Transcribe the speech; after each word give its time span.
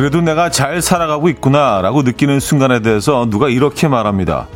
그래도 0.00 0.22
내가 0.22 0.48
잘 0.48 0.80
살아가고 0.80 1.28
있구나라고 1.28 2.00
느끼는 2.00 2.40
순간에 2.40 2.80
대해서 2.80 3.26
누가 3.28 3.50
이렇게 3.50 3.86
말합니다. 3.86 4.46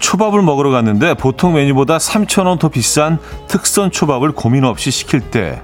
초밥을 0.00 0.42
먹으러 0.42 0.68
갔는데 0.68 1.14
보통 1.14 1.54
메뉴보다 1.54 1.96
3,000원 1.96 2.58
더 2.58 2.68
비싼 2.68 3.18
특선 3.48 3.90
초밥을 3.90 4.32
고민 4.32 4.64
없이 4.64 4.90
시킬 4.90 5.20
때 5.20 5.62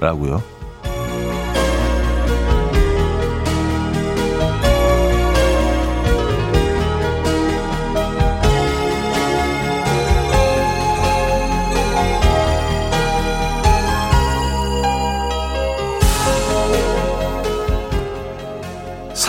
라고요. 0.00 0.42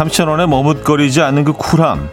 3,000원에 0.02 0.48
머뭇거리지 0.48 1.22
않는 1.22 1.44
그 1.44 1.54
쿨함. 1.54 2.10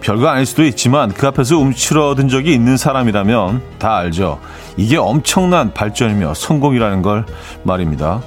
별거 0.00 0.28
아닐 0.28 0.46
수도 0.46 0.64
있지만 0.64 1.12
그 1.12 1.26
앞에서 1.26 1.58
움츠러든 1.58 2.28
적이 2.28 2.54
있는 2.54 2.76
사람이라면 2.76 3.62
다 3.78 3.96
알죠. 3.96 4.40
이게 4.76 4.96
엄청난 4.96 5.74
발전이며 5.74 6.34
성공이라는 6.34 7.02
걸 7.02 7.26
말입니다. 7.64 8.22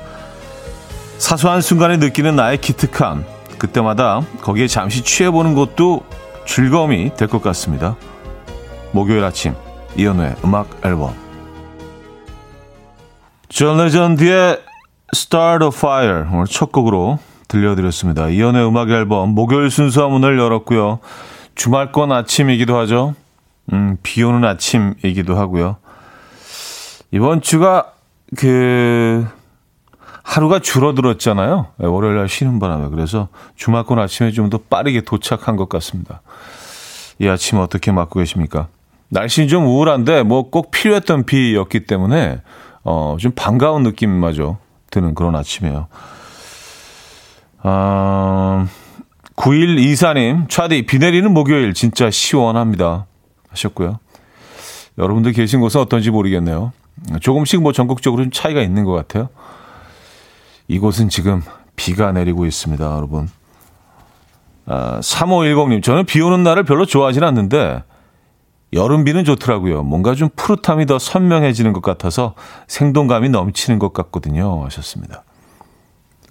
사소한 1.18 1.62
순간에 1.62 1.98
느끼는 1.98 2.36
나의 2.36 2.60
기특함. 2.60 3.24
그때마다 3.58 4.22
거기에 4.42 4.68
잠시 4.68 5.02
취해보는 5.04 5.56
것도 5.56 6.04
즐거움이 6.46 7.16
될 7.16 7.28
것 7.28 7.42
같습니다. 7.42 7.96
목요일 8.92 9.24
아침 9.24 9.54
이연우의 9.96 10.36
음악 10.44 10.68
앨범 10.84 11.14
존 13.50 13.78
레전드의 13.78 14.60
Start 15.16 15.64
a 15.64 15.70
Fire 15.74 16.26
오늘 16.32 16.46
첫 16.46 16.72
곡으로 16.72 17.20
들려드렸습니다. 17.52 18.30
이연의 18.30 18.66
음악 18.66 18.90
앨범 18.90 19.30
목요일 19.36 19.70
순서 19.70 20.08
문을 20.08 20.40
열었고요. 20.40 21.00
주말권 21.56 22.12
아침이기도 22.14 22.78
하죠. 22.80 23.14
음, 23.74 23.98
비 24.02 24.24
오는 24.24 24.44
아침이기도 24.46 25.38
하고요. 25.38 25.76
이번 27.12 27.42
주가 27.42 27.92
그 28.38 29.28
하루가 30.24 30.60
줄어들었잖아요. 30.60 31.68
네, 31.78 31.88
월요일 31.88 32.16
날 32.16 32.30
쉬는 32.30 32.60
바람에. 32.60 32.88
그래서 32.88 33.28
주말권 33.58 34.00
아침에 34.00 34.32
좀 34.32 34.50
더 34.50 34.58
빠르게 34.58 35.02
도착한 35.02 35.58
것 35.58 35.68
같습니다. 35.68 36.22
이 37.20 37.28
아침 37.28 37.60
어떻게 37.60 37.92
맞고 37.92 38.20
계십니까? 38.20 38.68
날씨는 39.10 39.50
좀 39.50 39.66
우울한데 39.66 40.24
뭐 40.24 40.50
꼭 40.50 40.72
필요했던 40.72 41.26
비였기 41.26 41.82
때문에 41.86 42.42
어, 42.84 43.18
좀 43.20 43.34
반가운 43.36 43.84
느낌마저 43.84 44.58
드는 44.90 45.16
그런 45.16 45.36
아침이에요. 45.36 45.88
어, 47.64 48.66
9124님, 49.36 50.50
차디, 50.50 50.86
비 50.86 51.00
내리는 51.00 51.32
목요일 51.32 51.74
진짜 51.74 52.10
시원합니다. 52.10 53.06
하셨고요. 53.50 54.00
여러분들 54.98 55.32
계신 55.34 55.60
곳은 55.60 55.82
어떤지 55.82 56.12
모르겠네요. 56.12 56.74
조금씩 57.22 57.62
뭐 57.62 57.72
전국적으로 57.72 58.24
좀 58.24 58.32
차이가 58.32 58.62
있는 58.62 58.86
것 58.86 58.94
같아요. 58.94 59.30
이곳은 60.68 61.10
지금 61.10 61.42
비가 61.76 62.12
내리고 62.12 62.46
있습니다, 62.46 62.84
여러분. 62.84 63.30
아, 64.66 65.00
3510님, 65.00 65.84
저는 65.84 66.06
비 66.06 66.22
오는 66.22 66.44
날을 66.44 66.64
별로 66.64 66.86
좋아하진 66.86 67.24
않는데, 67.24 67.84
여름비는 68.74 69.26
좋더라고요. 69.26 69.84
뭔가 69.84 70.16
좀 70.16 70.30
푸릇함이 70.36 70.86
더 70.86 70.98
선명해지는 70.98 71.74
것 71.74 71.82
같아서 71.82 72.36
생동감이 72.68 73.30
넘치는 73.30 73.80
것 73.80 73.92
같거든요. 73.92 74.64
하셨습니다. 74.64 75.24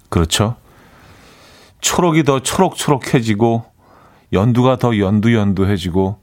그렇죠. 0.09 0.55
초록이 1.81 2.23
더 2.23 2.39
초록초록해지고 2.39 3.65
연두가 4.33 4.77
더 4.77 4.97
연두연두해지고 4.97 6.17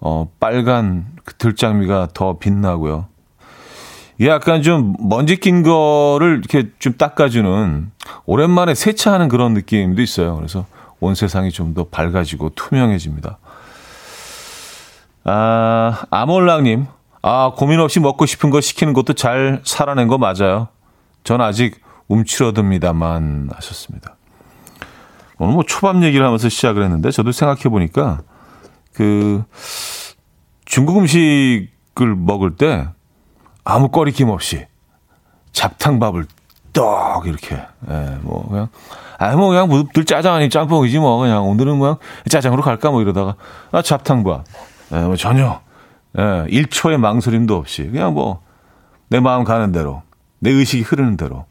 어 0.00 0.28
빨간 0.40 1.06
그 1.24 1.34
들장미가 1.34 2.08
더 2.12 2.38
빛나고요. 2.38 3.06
이게 4.18 4.30
약간 4.30 4.62
좀 4.62 4.94
먼지 4.98 5.36
낀 5.36 5.62
거를 5.62 6.38
이렇게 6.38 6.70
좀 6.78 6.94
닦아주는 6.94 7.90
오랜만에 8.24 8.74
세차하는 8.74 9.28
그런 9.28 9.54
느낌도 9.54 10.00
있어요. 10.02 10.36
그래서 10.36 10.66
온 11.00 11.14
세상이 11.14 11.50
좀 11.50 11.74
더 11.74 11.84
밝아지고 11.84 12.50
투명해집니다. 12.54 13.38
아, 15.24 16.04
아몰랑님. 16.10 16.86
아, 17.22 17.52
고민 17.56 17.80
없이 17.80 18.00
먹고 18.00 18.24
싶은 18.26 18.50
거 18.50 18.60
시키는 18.60 18.92
것도 18.92 19.12
잘 19.14 19.60
살아낸 19.64 20.08
거 20.08 20.16
맞아요. 20.18 20.68
전 21.24 21.40
아직 21.40 21.80
움츠러듭니다만 22.08 23.50
하셨습니다. 23.52 24.15
오늘 25.38 25.54
뭐 25.54 25.62
초밥 25.64 26.02
얘기를 26.02 26.24
하면서 26.24 26.48
시작을 26.48 26.82
했는데 26.82 27.10
저도 27.10 27.32
생각해 27.32 27.62
보니까 27.64 28.20
그 28.94 29.44
중국 30.64 30.98
음식을 30.98 32.14
먹을 32.16 32.56
때 32.56 32.88
아무 33.64 33.88
꺼리낌 33.88 34.28
없이 34.30 34.66
잡탕밥을 35.52 36.26
떡 36.72 37.26
이렇게. 37.26 37.56
예, 37.90 38.18
뭐 38.22 38.46
그냥 38.48 38.68
아뭐 39.18 39.48
그냥 39.48 39.68
뭐들 39.68 40.04
짜장 40.04 40.34
아니 40.34 40.50
짬뽕이지 40.50 40.98
뭐. 40.98 41.18
그냥 41.18 41.48
오늘은 41.48 41.76
뭐 41.78 41.98
짜장으로 42.28 42.62
갈까 42.62 42.90
뭐 42.90 43.00
이러다가 43.02 43.36
아 43.72 43.82
잡탕밥. 43.82 44.44
예, 44.92 45.00
뭐 45.02 45.16
전혀. 45.16 45.60
예, 46.18 46.22
1초의 46.48 46.96
망설임도 46.98 47.56
없이 47.56 47.84
그냥 47.84 48.14
뭐 48.14 48.46
내 49.08 49.20
마음 49.20 49.44
가는 49.44 49.72
대로 49.72 50.02
내 50.40 50.50
의식이 50.50 50.82
흐르는 50.82 51.16
대로. 51.16 51.46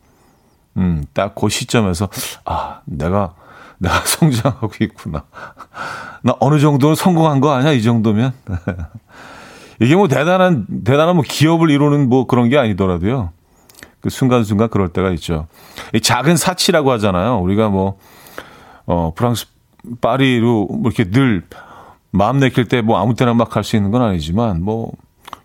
음, 0.77 1.05
딱 1.13 1.35
그 1.35 1.47
시점에서 1.49 2.09
아 2.43 2.81
내가 2.85 3.33
내가 3.79 3.99
성장하고 4.05 4.71
있구나. 4.81 5.23
나 6.23 6.35
어느 6.39 6.59
정도는 6.59 6.95
성공한 6.95 7.39
거 7.39 7.51
아니야? 7.53 7.71
이 7.71 7.81
정도면. 7.81 8.33
이게 9.81 9.95
뭐 9.95 10.07
대단한, 10.07 10.65
대단한 10.85 11.15
뭐 11.15 11.23
기업을 11.27 11.69
이루는 11.69 12.07
뭐 12.09 12.27
그런 12.27 12.49
게 12.49 12.57
아니더라도요. 12.57 13.31
그 14.01 14.09
순간순간 14.09 14.69
그럴 14.69 14.89
때가 14.89 15.09
있죠. 15.11 15.47
이 15.93 15.99
작은 15.99 16.37
사치라고 16.37 16.91
하잖아요. 16.93 17.39
우리가 17.39 17.69
뭐, 17.69 17.97
어, 18.85 19.11
프랑스 19.15 19.47
파리로 20.01 20.67
뭐 20.71 20.91
이렇게 20.91 21.09
늘 21.09 21.43
마음 22.11 22.39
내킬 22.39 22.67
때 22.67 22.81
뭐 22.81 22.99
아무 22.99 23.15
때나 23.15 23.33
막갈수 23.33 23.75
있는 23.75 23.91
건 23.91 24.01
아니지만 24.03 24.63
뭐, 24.63 24.91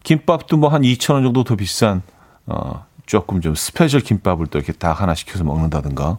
김밥도 0.04 0.56
뭐 0.58 0.70
한 0.70 0.82
2,000원 0.82 1.24
정도 1.24 1.42
더 1.42 1.56
비싼, 1.56 2.02
어, 2.46 2.84
조금 3.06 3.40
좀 3.40 3.54
special 3.54 4.00
김밥을 4.00 4.46
또 4.46 4.58
이렇게 4.58 4.72
다 4.72 4.92
하나 4.92 5.14
시켜서 5.14 5.42
먹는다든가. 5.42 6.18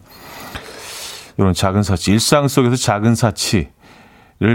이런 1.38 1.52
작은 1.54 1.82
사치, 1.82 2.12
일상 2.12 2.48
속에서 2.48 2.76
작은 2.76 3.14
사치를 3.14 3.70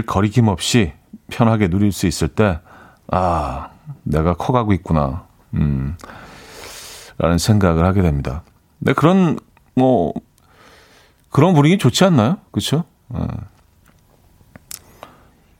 거리낌 0.06 0.48
없이 0.48 0.92
편하게 1.30 1.68
누릴 1.68 1.92
수 1.92 2.06
있을 2.06 2.28
때, 2.28 2.60
아, 3.10 3.70
내가 4.02 4.34
커가고 4.34 4.72
있구나. 4.72 5.24
음, 5.54 5.96
라는 7.18 7.38
생각을 7.38 7.84
하게 7.84 8.02
됩니다. 8.02 8.42
근데 8.78 8.92
그런, 8.92 9.38
뭐, 9.74 10.12
그런 11.30 11.54
분위기 11.54 11.78
좋지 11.78 12.04
않나요? 12.04 12.38
그쵸? 12.52 12.84
아. 13.12 13.26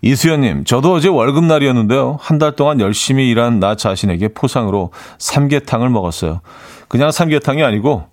이수연님, 0.00 0.64
저도 0.64 0.92
어제 0.94 1.08
월급날이었는데요. 1.08 2.18
한 2.20 2.38
달 2.38 2.54
동안 2.54 2.80
열심히 2.80 3.28
일한 3.30 3.58
나 3.58 3.74
자신에게 3.74 4.28
포상으로 4.28 4.92
삼계탕을 5.18 5.88
먹었어요. 5.90 6.40
그냥 6.86 7.10
삼계탕이 7.10 7.64
아니고 7.64 8.06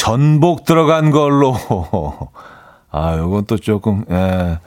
전복 0.00 0.64
들어간 0.64 1.10
걸로. 1.10 1.54
아, 2.90 3.18
요건 3.18 3.44
또 3.44 3.58
조금, 3.58 4.06
예. 4.10 4.58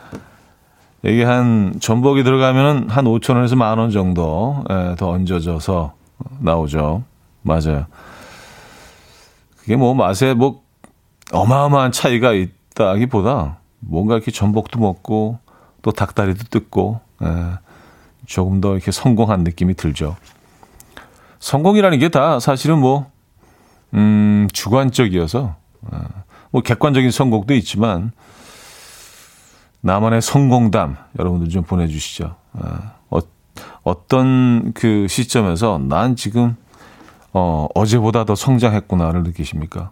이게 1.02 1.24
한, 1.24 1.74
전복이 1.82 2.24
들어가면은 2.24 2.88
한 2.88 3.06
5천원에서 3.06 3.56
만 3.56 3.80
원 3.80 3.90
정도, 3.90 4.64
예, 4.70 4.94
더 4.96 5.10
얹어져서 5.10 5.94
나오죠. 6.40 7.02
맞아요. 7.42 7.88
그게 9.58 9.76
뭐 9.76 9.96
맛에 9.96 10.36
뭐 10.36 10.62
어마어마한 11.32 11.92
차이가 11.92 12.34
있다기 12.34 13.08
보다 13.08 13.58
뭔가 13.80 14.14
이렇게 14.16 14.30
전복도 14.30 14.80
먹고 14.80 15.40
또 15.82 15.92
닭다리도 15.92 16.44
뜯고, 16.52 17.00
예, 17.24 17.28
조금 18.28 18.62
더 18.62 18.74
이렇게 18.74 18.92
성공한 18.92 19.44
느낌이 19.44 19.74
들죠. 19.74 20.16
성공이라는 21.40 21.98
게 21.98 22.10
다 22.10 22.40
사실은 22.40 22.78
뭐 22.78 23.08
음, 23.94 24.48
주관적이어서, 24.52 25.56
어, 25.82 26.06
뭐 26.52 26.62
객관적인 26.62 27.12
선곡도 27.12 27.54
있지만, 27.56 28.12
나만의 29.82 30.22
성공담, 30.22 30.98
여러분들 31.20 31.50
좀 31.50 31.64
보내주시죠. 31.64 32.36
어, 32.54 32.94
어떤 33.84 34.74
그 34.74 35.08
시점에서 35.08 35.78
난 35.78 36.16
지금, 36.16 36.56
어, 37.34 37.68
어제보다 37.76 38.26
더 38.26 38.36
성장했구나를 38.36 39.24
느끼십니까? 39.24 39.92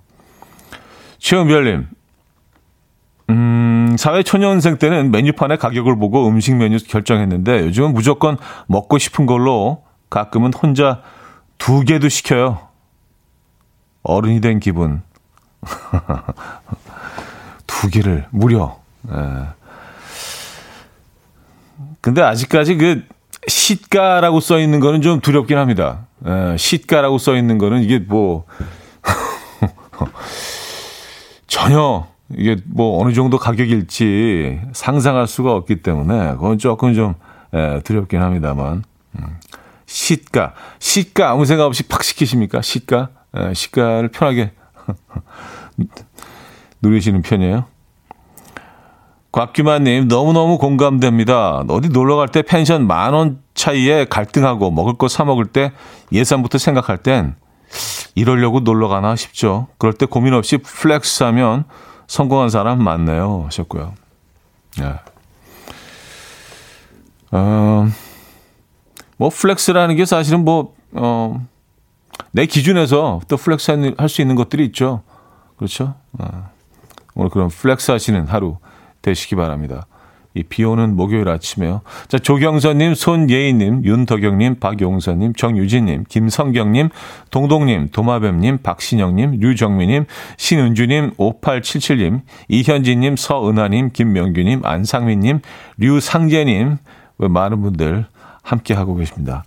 최은별님, 1.19 1.87
음, 3.29 3.95
사회 3.97 4.23
초년생 4.23 4.77
때는 4.77 5.11
메뉴판의 5.11 5.57
가격을 5.57 5.97
보고 5.97 6.27
음식 6.27 6.55
메뉴 6.55 6.77
결정했는데 6.77 7.65
요즘은 7.65 7.93
무조건 7.93 8.37
먹고 8.67 8.97
싶은 8.97 9.25
걸로 9.25 9.83
가끔은 10.09 10.51
혼자 10.53 11.01
두 11.57 11.83
개도 11.83 12.09
시켜요. 12.09 12.70
어른이 14.03 14.41
된 14.41 14.59
기분. 14.59 15.01
두 15.65 15.67
두 17.81 17.89
개를 17.89 18.27
무려. 18.31 18.79
예. 19.11 19.47
근데 22.01 22.21
아직까지 22.21 22.75
그 22.77 23.03
시가라고 23.47 24.39
써 24.39 24.59
있는 24.59 24.79
거는 24.79 25.01
좀 25.01 25.19
두렵긴 25.19 25.57
합니다. 25.57 26.07
예, 26.25 26.55
시가라고 26.57 27.17
써 27.17 27.35
있는 27.35 27.57
거는 27.57 27.81
이게 27.83 27.99
뭐 27.99 28.45
전혀 31.47 32.07
이게 32.29 32.57
뭐 32.65 33.01
어느 33.03 33.13
정도 33.13 33.37
가격일지 33.37 34.61
상상할 34.73 35.27
수가 35.27 35.53
없기 35.53 35.81
때문에 35.81 36.33
그건 36.33 36.57
조금 36.57 36.93
좀 36.93 37.15
예, 37.53 37.81
두렵긴 37.83 38.21
합니다만 38.21 38.83
음. 39.19 39.37
시가 39.85 40.53
시가 40.79 41.31
아무 41.31 41.45
생각 41.45 41.65
없이 41.65 41.83
팍 41.83 42.03
시키십니까? 42.03 42.61
시가 42.61 43.09
예, 43.09 43.20
시가를 43.53 44.09
편하게 44.09 44.51
누리시는 46.81 47.21
편이에요. 47.21 47.65
곽규만님 49.31 50.07
너무너무 50.09 50.57
공감됩니다. 50.57 51.63
어디 51.69 51.87
놀러 51.89 52.17
갈 52.17 52.27
때 52.27 52.41
펜션 52.41 52.85
만 52.87 53.13
원 53.13 53.41
차이에 53.53 54.05
갈등하고 54.05 54.71
먹을 54.71 54.97
거 54.97 55.07
사 55.07 55.23
먹을 55.23 55.45
때 55.45 55.71
예산부터 56.11 56.57
생각할 56.57 56.97
땐 56.97 57.35
이러려고 58.15 58.59
놀러 58.59 58.89
가나 58.89 59.15
싶죠. 59.15 59.67
그럴 59.77 59.93
때 59.93 60.05
고민 60.05 60.33
없이 60.33 60.57
flex 60.57 61.23
하면 61.23 61.63
성공한 62.07 62.49
사람 62.49 62.83
맞네요. 62.83 63.43
하셨고요. 63.45 63.93
네. 64.79 64.93
어, 67.31 67.87
뭐 69.15 69.29
flex라는 69.29 69.95
게 69.95 70.03
사실은 70.03 70.43
뭐, 70.43 70.73
어, 70.93 71.45
내 72.31 72.45
기준에서 72.45 73.21
또 73.27 73.37
flex 73.37 73.93
할 73.97 74.09
수 74.09 74.21
있는 74.21 74.35
것들이 74.35 74.65
있죠. 74.67 75.03
그렇죠? 75.57 75.95
어, 76.17 76.49
오늘 77.15 77.29
그런 77.29 77.49
flex 77.49 77.91
하시는 77.91 78.25
하루 78.27 78.57
되시기 79.01 79.35
바랍니다. 79.35 79.85
이 80.33 80.43
비 80.43 80.63
오는 80.63 80.95
목요일 80.95 81.27
아침에요. 81.27 81.81
자, 82.07 82.17
조경선님, 82.17 82.95
손예희님, 82.95 83.83
윤덕영님, 83.83 84.59
박용선님, 84.61 85.33
정유진님, 85.33 86.05
김성경님, 86.07 86.87
동동님, 87.31 87.89
도마뱀님, 87.91 88.59
박신영님, 88.59 89.39
류정미님, 89.41 90.05
신은주님, 90.37 91.11
5877님, 91.17 92.21
이현진님, 92.47 93.17
서은하님, 93.17 93.89
김명규님, 93.91 94.61
안상민님, 94.65 95.41
류상재님, 95.77 96.77
많은 97.17 97.61
분들 97.61 98.05
함께하고 98.41 98.95
계십니다. 98.95 99.43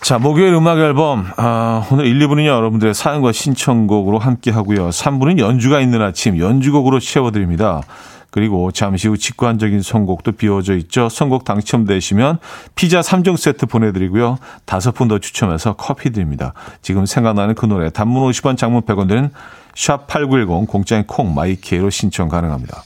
자, 0.00 0.18
목요일 0.18 0.54
음악 0.54 0.78
앨범. 0.78 1.26
아, 1.36 1.86
오늘 1.90 2.06
1, 2.06 2.18
2부는요, 2.20 2.46
여러분들의 2.46 2.94
사연과 2.94 3.32
신청곡으로 3.32 4.18
함께 4.18 4.50
하고요. 4.50 4.88
3부는 4.90 5.38
연주가 5.38 5.80
있는 5.80 6.00
아침, 6.00 6.38
연주곡으로 6.38 7.00
채워드립니다. 7.00 7.82
그리고 8.30 8.70
잠시 8.70 9.08
후 9.08 9.16
직관적인 9.18 9.82
선곡도 9.82 10.32
비워져 10.32 10.76
있죠. 10.76 11.08
선곡 11.08 11.44
당첨되시면 11.44 12.38
피자 12.74 13.00
3종 13.00 13.36
세트 13.36 13.66
보내드리고요. 13.66 14.38
다섯 14.66 14.92
분 14.92 15.08
더 15.08 15.18
추첨해서 15.18 15.72
커피 15.74 16.10
드립니다. 16.10 16.52
지금 16.82 17.06
생각나는 17.06 17.54
그 17.54 17.66
노래 17.66 17.90
단문 17.90 18.30
50원 18.30 18.56
장문 18.56 18.82
100원 18.82 19.08
드는 19.08 19.30
샵8910 19.74 20.68
공짜인 20.68 21.04
콩 21.06 21.34
마이키에로 21.34 21.88
신청 21.90 22.28
가능합니다. 22.28 22.84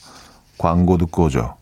광고 0.59 0.97
듣고 0.97 1.25
오죠. 1.25 1.55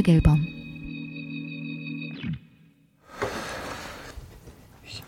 음악 0.00 0.08
앨범 0.08 0.46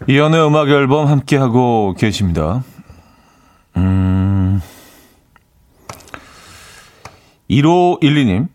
이연의 0.09 0.47
음악 0.47 0.69
앨범 0.69 1.07
함께 1.07 1.37
하고 1.37 1.95
계십니다. 1.97 2.65
음. 3.77 4.61
1512님. 7.49 8.49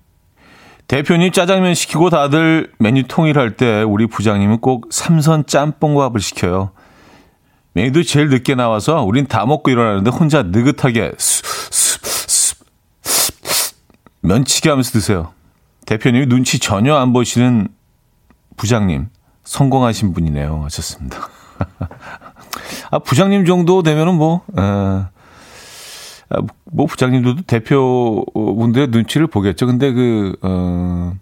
대표님 0.88 1.31
짜장면 1.31 1.74
시키고 1.74 2.10
다들 2.10 2.72
메뉴 2.80 3.04
통일할 3.07 3.56
때 3.56 3.81
우리 3.84 4.07
부장님은 4.07 4.60
꼭 4.60 4.88
삼선 4.92 5.48
짬뽕밥을 5.48 6.19
시켜요. 6.19 6.72
메뉴도 7.74 8.04
제일 8.04 8.30
늦게 8.30 8.56
나와서 8.56 9.04
우린 9.04 9.25
다 9.25 9.45
먹고 9.45 9.72
일어나는데 9.72 10.12
혼자 10.12 10.44
느긋하게 10.44 11.13
수, 11.18 11.42
수, 11.72 12.00
수, 12.01 12.56
면치기 14.22 14.69
하면서 14.69 14.92
드세요. 14.92 15.37
대표님이 15.88 16.25
눈치 16.28 16.60
전혀 16.60 16.95
안 16.95 17.13
보시는 17.13 17.69
부장님 18.57 19.07
성공하신 19.45 20.13
분이네요. 20.13 20.63
하셨습니다. 20.66 21.18
아, 22.92 23.00
부장님 23.00 23.45
정도 23.45 23.81
되면은 23.84 24.16
뭐, 24.16 24.44
에, 24.57 24.62
아, 24.62 25.07
뭐 26.66 26.86
부장님들도 26.88 27.44
대표분들의 27.44 28.88
눈치를 28.89 29.28
보겠죠. 29.28 29.66
근데 29.66 29.94
그, 29.94 30.36
어, 30.42 31.13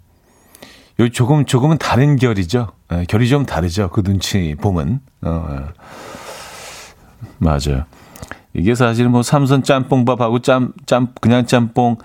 요 1.00 1.10
조금, 1.10 1.46
조금은 1.46 1.78
다른 1.78 2.16
결이죠. 2.16 2.72
에, 2.92 3.06
결이 3.06 3.30
좀 3.30 3.46
다르죠. 3.46 3.90
그 3.92 4.02
눈치 4.02 4.56
보면. 4.60 5.00
어, 5.22 5.48
에. 5.48 5.60
맞아요. 7.38 7.86
이게 8.56 8.74
사실 8.74 9.10
뭐 9.10 9.22
삼선 9.22 9.62
짬뽕밥하고 9.62 10.40
짬, 10.40 10.74
짬, 10.88 11.14
그냥 11.22 11.46
짬뽕 11.46 11.98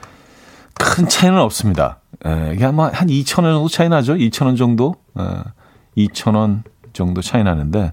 큰 0.74 1.08
차이는 1.08 1.38
없습니다. 1.38 1.99
예, 2.26 2.52
이게 2.54 2.64
아마 2.64 2.88
한 2.88 3.08
2천 3.08 3.44
원 3.44 3.54
정도 3.54 3.68
차이 3.68 3.88
나죠? 3.88 4.14
2천 4.14 4.46
원 4.46 4.56
정도? 4.56 4.96
예, 5.18 6.04
2천 6.06 6.36
원 6.36 6.62
정도 6.92 7.22
차이 7.22 7.42
나는데 7.42 7.92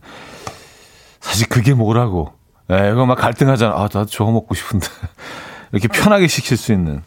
사실 1.20 1.48
그게 1.48 1.74
뭐라고? 1.74 2.34
예, 2.72 2.92
이거 2.92 3.06
막 3.06 3.16
갈등하잖아. 3.16 3.74
아, 3.74 3.82
나도 3.84 4.06
저거 4.06 4.32
먹고 4.32 4.54
싶은데. 4.54 4.88
이렇게 5.72 5.88
편하게 5.88 6.28
시킬 6.28 6.58
수 6.58 6.74
있는. 6.74 7.02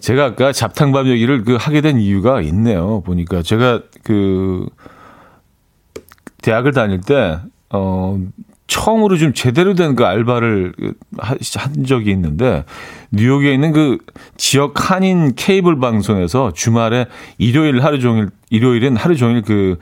제가 0.00 0.24
아까 0.24 0.52
잡탕밥 0.52 1.06
얘기를 1.06 1.44
그 1.44 1.56
하게 1.56 1.80
된 1.80 1.98
이유가 1.98 2.40
있네요. 2.42 3.00
보니까 3.02 3.42
제가 3.42 3.82
그 4.02 4.68
대학을 6.42 6.72
다닐 6.72 7.00
때, 7.00 7.38
어, 7.70 8.18
처음으로 8.66 9.16
좀 9.16 9.32
제대로 9.32 9.74
된 9.74 9.94
그 9.96 10.04
알바를 10.04 10.72
한 11.18 11.84
적이 11.86 12.10
있는데 12.10 12.64
뉴욕에 13.12 13.52
있는 13.54 13.72
그 13.72 13.98
지역 14.36 14.90
한인 14.90 15.34
케이블 15.36 15.78
방송에서 15.78 16.52
주말에 16.52 17.06
일요일 17.38 17.82
하루 17.84 18.00
종일 18.00 18.28
일요일은 18.50 18.96
하루 18.96 19.16
종일 19.16 19.42
그 19.42 19.78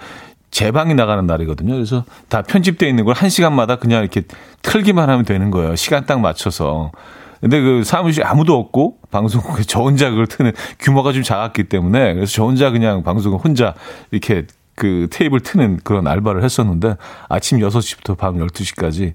재방이 0.50 0.94
나가는 0.94 1.26
날이거든요. 1.26 1.72
그래서 1.74 2.04
다 2.28 2.42
편집되어 2.42 2.88
있는 2.88 3.04
걸 3.04 3.14
한 3.14 3.28
시간마다 3.30 3.76
그냥 3.76 4.02
이렇게 4.02 4.22
틀기만 4.62 5.08
하면 5.10 5.24
되는 5.24 5.50
거예요. 5.50 5.74
시간 5.76 6.06
딱 6.06 6.20
맞춰서. 6.20 6.92
근데 7.40 7.60
그 7.60 7.82
사무실 7.84 8.24
아무도 8.24 8.56
없고 8.58 8.98
방송국에 9.10 9.64
저 9.64 9.80
혼자 9.80 10.10
그걸 10.10 10.26
트는 10.26 10.52
규모가 10.78 11.12
좀 11.12 11.22
작았기 11.22 11.64
때문에 11.64 12.14
그래서 12.14 12.32
저 12.32 12.44
혼자 12.44 12.70
그냥 12.70 13.02
방송을 13.02 13.38
혼자 13.38 13.74
이렇게 14.12 14.46
그 14.76 15.08
테이블 15.10 15.40
트는 15.40 15.80
그런 15.84 16.06
알바를 16.06 16.42
했었는데 16.42 16.96
아침 17.28 17.58
6시부터 17.58 18.16
밤 18.16 18.36
12시까지 18.38 19.14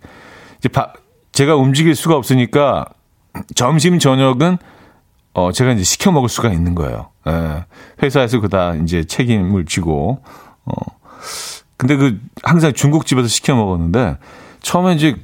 이제 0.59 0.69
바, 0.69 0.93
제가 1.31 1.55
움직일 1.55 1.95
수가 1.95 2.15
없으니까 2.15 2.85
점심 3.55 3.99
저녁은 3.99 4.57
어 5.33 5.51
제가 5.51 5.71
이제 5.73 5.83
시켜 5.83 6.11
먹을 6.11 6.27
수가 6.29 6.49
있는 6.49 6.75
거예요. 6.75 7.09
예. 7.27 7.65
회사에서 8.01 8.39
그다 8.39 8.75
이제 8.75 9.03
책임을 9.03 9.65
지고 9.65 10.23
어 10.65 10.71
근데 11.77 11.95
그 11.95 12.19
항상 12.43 12.73
중국집에서 12.73 13.27
시켜 13.27 13.55
먹었는데 13.55 14.17
처음에 14.61 14.95
이제 14.95 15.15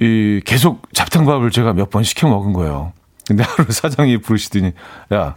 이 0.00 0.40
계속 0.44 0.82
잡탕밥을 0.92 1.50
제가 1.50 1.72
몇 1.72 1.90
번 1.90 2.02
시켜 2.04 2.28
먹은 2.28 2.52
거예요. 2.52 2.92
근데 3.26 3.42
하루 3.42 3.70
사장이 3.72 4.18
부르시더니 4.18 4.72
야 5.12 5.34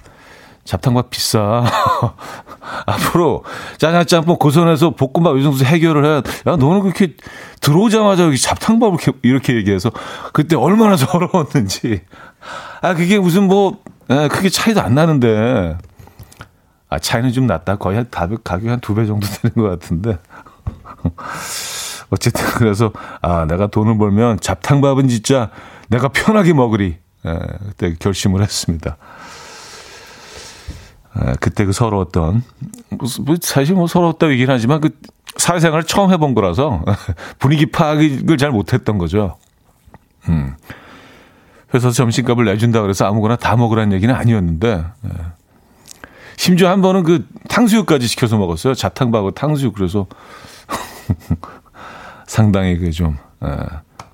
잡탕밥 0.66 1.10
비싸. 1.10 1.66
앞으로 2.86 3.44
짜장 3.78 4.06
짬뽕 4.06 4.38
고선에서 4.38 4.92
볶음밥 4.92 5.38
이 5.38 5.44
정도 5.44 5.64
해결을 5.66 6.06
해. 6.06 6.10
야, 6.18 6.56
너는 6.56 6.82
그렇게 6.82 7.16
들어오자마자 7.60 8.24
여기 8.24 8.38
잡탕밥을 8.38 8.98
이렇게 9.24 9.56
얘기해서 9.56 9.92
그때 10.34 10.56
얼마나 10.56 10.96
서러웠는지. 10.98 12.02
아, 12.82 12.94
그게 12.94 13.20
무슨 13.20 13.48
뭐, 13.48 13.80
에, 14.10 14.28
크게 14.28 14.50
차이도 14.50 14.82
안 14.82 14.96
나는데. 14.96 15.78
아, 16.90 17.00
차이는 17.00 17.32
좀 17.32 17.48
났다. 17.48 17.78
거의 17.78 17.98
한 17.98 18.08
가격이 18.12 18.68
한 18.68 18.80
두 18.82 18.94
배 18.96 19.06
정도 19.06 19.26
되는 19.42 19.56
것 19.56 19.64
같은데. 19.80 20.18
어쨌든 22.10 22.46
그래서 22.56 22.92
아, 23.22 23.46
내가 23.46 23.68
돈을 23.68 23.98
벌면 23.98 24.40
잡탕밥은 24.42 25.08
진짜 25.08 25.50
내가 25.90 26.08
편하게 26.10 26.54
먹으리. 26.54 26.98
에, 27.26 27.38
그때 27.70 27.96
결심을 28.00 28.42
했습니다. 28.42 28.98
에, 31.18 31.34
그때 31.40 31.66
그 31.66 31.72
서러웠던 31.72 32.44
뭐 33.22 33.36
사실 33.42 33.76
뭐 33.76 33.88
서러웠다 33.88 34.30
얘기는 34.30 34.54
하지만 34.54 34.82
그 34.82 34.90
사회생활을 35.38 35.84
처음 35.86 36.12
해본 36.12 36.34
거라서 36.34 36.84
분위기 37.40 37.66
파악을 37.66 38.38
잘 38.38 38.52
못했던 38.52 38.98
거죠. 38.98 39.38
음. 40.28 40.56
회사 41.74 41.90
점심값을 41.90 42.46
내준다 42.46 42.82
그래서 42.82 43.06
아무거나 43.06 43.38
다 43.38 43.56
먹으라는 43.56 43.94
얘기는 43.94 44.14
아니었는데 44.14 44.84
예. 45.06 45.10
심지어 46.36 46.70
한 46.70 46.82
번은 46.82 47.04
그 47.04 47.28
탕수육까지 47.50 48.08
시켜서 48.08 48.38
먹었어요. 48.38 48.74
자탕밥하고 48.74 49.32
탕수육 49.32 49.76
그래서 49.76 50.08
상당히 52.28 52.78
그좀 52.78 53.18
예, 53.44 53.58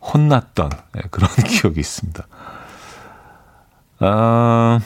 혼났던 0.02 0.70
예, 0.98 1.02
그런 1.10 1.30
기억이 1.48 1.80
있습니다. 1.80 2.28
아, 4.00 4.80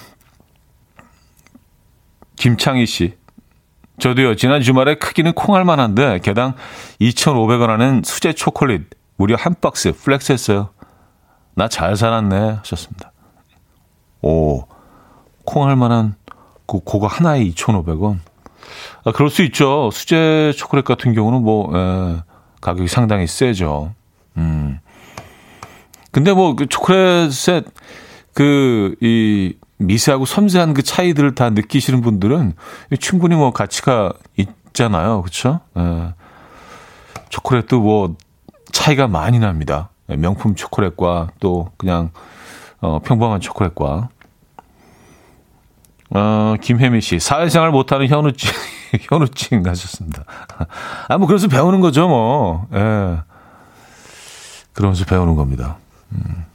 김창희 2.41 2.87
씨. 2.87 3.13
저도요, 3.99 4.35
지난 4.35 4.63
주말에 4.63 4.95
크기는 4.95 5.31
콩알 5.33 5.63
만한데, 5.63 6.21
개당 6.23 6.55
2,500원 6.99 7.67
하는 7.67 8.01
수제 8.03 8.33
초콜릿 8.33 8.81
무려 9.15 9.35
한 9.35 9.53
박스 9.61 9.91
flex 9.91 10.31
했어요. 10.31 10.69
나 11.53 11.67
잘 11.67 11.95
살았네. 11.95 12.35
하셨습니다. 12.63 13.11
오, 14.23 14.63
콩알 15.45 15.75
만한 15.75 16.15
그, 16.65 16.79
그거 16.83 17.05
하나에 17.05 17.43
2,500원. 17.43 18.17
아, 19.03 19.11
그럴 19.11 19.29
수 19.29 19.43
있죠. 19.43 19.91
수제 19.91 20.53
초콜릿 20.57 20.83
같은 20.83 21.13
경우는 21.13 21.43
뭐, 21.43 21.69
에, 21.77 21.77
예, 21.77 22.23
가격이 22.59 22.87
상당히 22.87 23.27
세죠. 23.27 23.93
음. 24.37 24.79
근데 26.09 26.33
뭐, 26.33 26.55
그 26.55 26.65
초콜릿에 26.65 27.61
그, 28.33 28.95
이, 28.99 29.53
미세하고 29.85 30.25
섬세한 30.25 30.73
그 30.73 30.83
차이들을 30.83 31.35
다 31.35 31.49
느끼시는 31.49 32.01
분들은 32.01 32.53
충분히 32.99 33.35
뭐 33.35 33.51
가치가 33.51 34.13
있잖아요. 34.37 35.21
그렇죠? 35.21 35.61
예. 35.77 36.13
초콜릿도 37.29 37.79
뭐 37.81 38.15
차이가 38.71 39.07
많이 39.07 39.39
납니다. 39.39 39.89
예, 40.09 40.15
명품 40.15 40.55
초콜릿과 40.55 41.29
또 41.39 41.71
그냥 41.77 42.11
어, 42.81 42.99
평범한 42.99 43.39
초콜릿과 43.41 44.09
어, 46.13 46.55
김혜미 46.61 46.99
씨 47.01 47.19
사회생활 47.19 47.71
못하는 47.71 48.07
현우증 48.07 48.51
현우증 49.09 49.63
가셨습니다. 49.63 50.25
아 51.07 51.17
뭐 51.17 51.27
그래서 51.27 51.47
배우는 51.47 51.79
거죠 51.79 52.07
뭐. 52.07 52.67
예. 52.73 53.19
그러면서 54.73 55.05
배우는 55.05 55.35
겁니다. 55.35 55.77
음. 56.11 56.45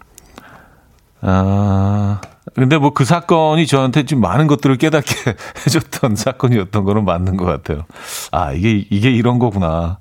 아. 1.23 2.21
근데 2.55 2.79
뭐 2.79 2.91
그 2.91 3.05
사건이 3.05 3.67
저한테 3.67 4.05
좀 4.05 4.21
많은 4.21 4.47
것들을 4.47 4.77
깨닫게 4.77 5.15
해줬던 5.67 6.17
사건이었던 6.17 6.85
거는 6.85 7.05
맞는 7.05 7.37
것 7.37 7.45
같아요. 7.45 7.85
아, 8.31 8.53
이게, 8.53 8.87
이게 8.91 9.11
이런 9.11 9.39
거구나. 9.39 9.99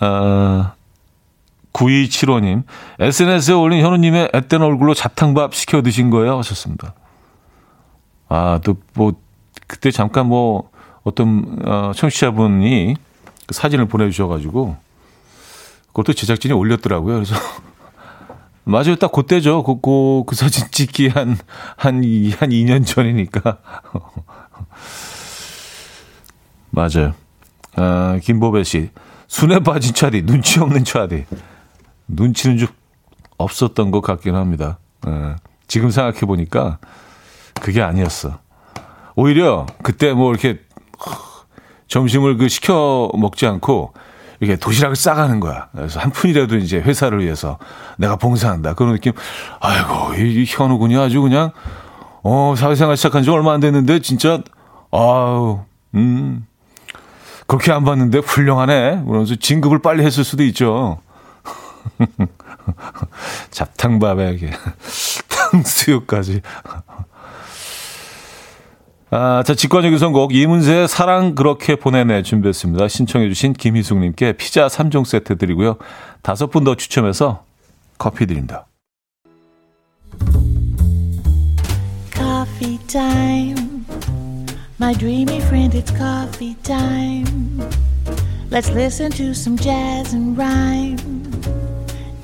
아, 0.00 0.72
9275님, 1.72 2.62
SNS에 3.00 3.54
올린 3.54 3.84
현우님의 3.84 4.30
앳된 4.32 4.62
얼굴로 4.62 4.94
자탕밥 4.94 5.54
시켜 5.54 5.82
드신 5.82 6.10
거예요? 6.10 6.38
하셨습니다. 6.38 6.94
아, 8.28 8.60
또 8.64 8.76
뭐, 8.94 9.12
그때 9.66 9.90
잠깐 9.90 10.26
뭐, 10.26 10.70
어떤, 11.02 11.58
어, 11.66 11.92
청취자분이 11.94 12.96
그 13.46 13.54
사진을 13.54 13.86
보내주셔가지고, 13.86 14.76
그것도 15.88 16.12
제작진이 16.14 16.54
올렸더라고요. 16.54 17.14
그래서 17.14 17.34
맞아요. 18.64 18.96
딱 18.96 19.12
그때죠. 19.12 19.62
그, 19.62 19.80
그, 19.80 20.24
그 20.26 20.34
사진 20.34 20.66
찍기 20.70 21.08
한, 21.08 21.36
한, 21.76 21.96
한 21.96 22.02
2년 22.02 22.86
전이니까. 22.86 23.58
맞아요. 26.70 27.14
아, 27.76 28.18
김보배 28.22 28.64
씨. 28.64 28.90
순에 29.28 29.60
빠진 29.60 29.94
차디, 29.94 30.22
눈치 30.22 30.60
없는 30.60 30.84
차디. 30.84 31.26
눈치는 32.08 32.58
좀 32.58 32.68
없었던 33.36 33.90
것 33.90 34.00
같긴 34.00 34.34
합니다. 34.34 34.78
예, 35.06 35.36
지금 35.66 35.90
생각해보니까 35.90 36.78
그게 37.60 37.82
아니었어. 37.82 38.38
오히려 39.16 39.66
그때 39.82 40.12
뭐 40.12 40.32
이렇게 40.32 40.60
점심을 41.88 42.36
그 42.36 42.48
시켜 42.48 43.10
먹지 43.14 43.46
않고 43.46 43.92
이게 44.40 44.56
도시락을 44.56 44.96
싸가는 44.96 45.40
거야. 45.40 45.68
그래서 45.72 46.00
한 46.00 46.10
푼이라도 46.10 46.56
이제 46.56 46.78
회사를 46.78 47.22
위해서 47.22 47.58
내가 47.96 48.16
봉사한다. 48.16 48.74
그런 48.74 48.92
느낌. 48.92 49.12
아이고, 49.60 50.14
이 50.14 50.44
현우군이 50.46 50.96
아주 50.96 51.22
그냥, 51.22 51.52
어, 52.22 52.54
사회생활 52.56 52.96
시작한 52.96 53.22
지 53.22 53.30
얼마 53.30 53.52
안 53.52 53.60
됐는데, 53.60 54.00
진짜, 54.00 54.40
아우, 54.90 55.60
음, 55.94 56.46
그렇게 57.46 57.72
안 57.72 57.84
봤는데 57.84 58.18
훌륭하네. 58.18 59.02
그러면서 59.06 59.34
진급을 59.36 59.80
빨리 59.80 60.04
했을 60.04 60.24
수도 60.24 60.42
있죠. 60.44 61.00
잡탕밥에, 63.50 64.38
탕수육까지. 65.28 66.40
아, 69.16 69.44
자, 69.46 69.54
직관적인 69.54 69.96
선곡 69.96 70.34
이문세의 70.34 70.88
사랑 70.88 71.36
그렇게 71.36 71.76
보내네 71.76 72.24
준비했습니다. 72.24 72.88
신청해 72.88 73.28
주신 73.28 73.52
김희숙 73.52 73.98
님께 73.98 74.32
피자 74.32 74.66
3종 74.66 75.04
세트 75.04 75.38
드리고요. 75.38 75.76
다섯 76.20 76.48
분 76.48 76.64
더 76.64 76.74
추첨해서 76.74 77.44
커피 77.96 78.26
드립니다. 78.26 78.66
Coffee 82.12 82.78
time. 82.88 83.84
My 84.80 84.92
dreamy 84.98 85.38
friend, 85.42 85.78
it's 85.78 85.96
coffee 85.96 86.56
time. 86.64 87.62
Let's 88.50 88.68
listen 88.74 89.12
to 89.12 89.30
some 89.30 89.56
jazz 89.56 90.12
and 90.12 90.36
rhyme 90.36 90.98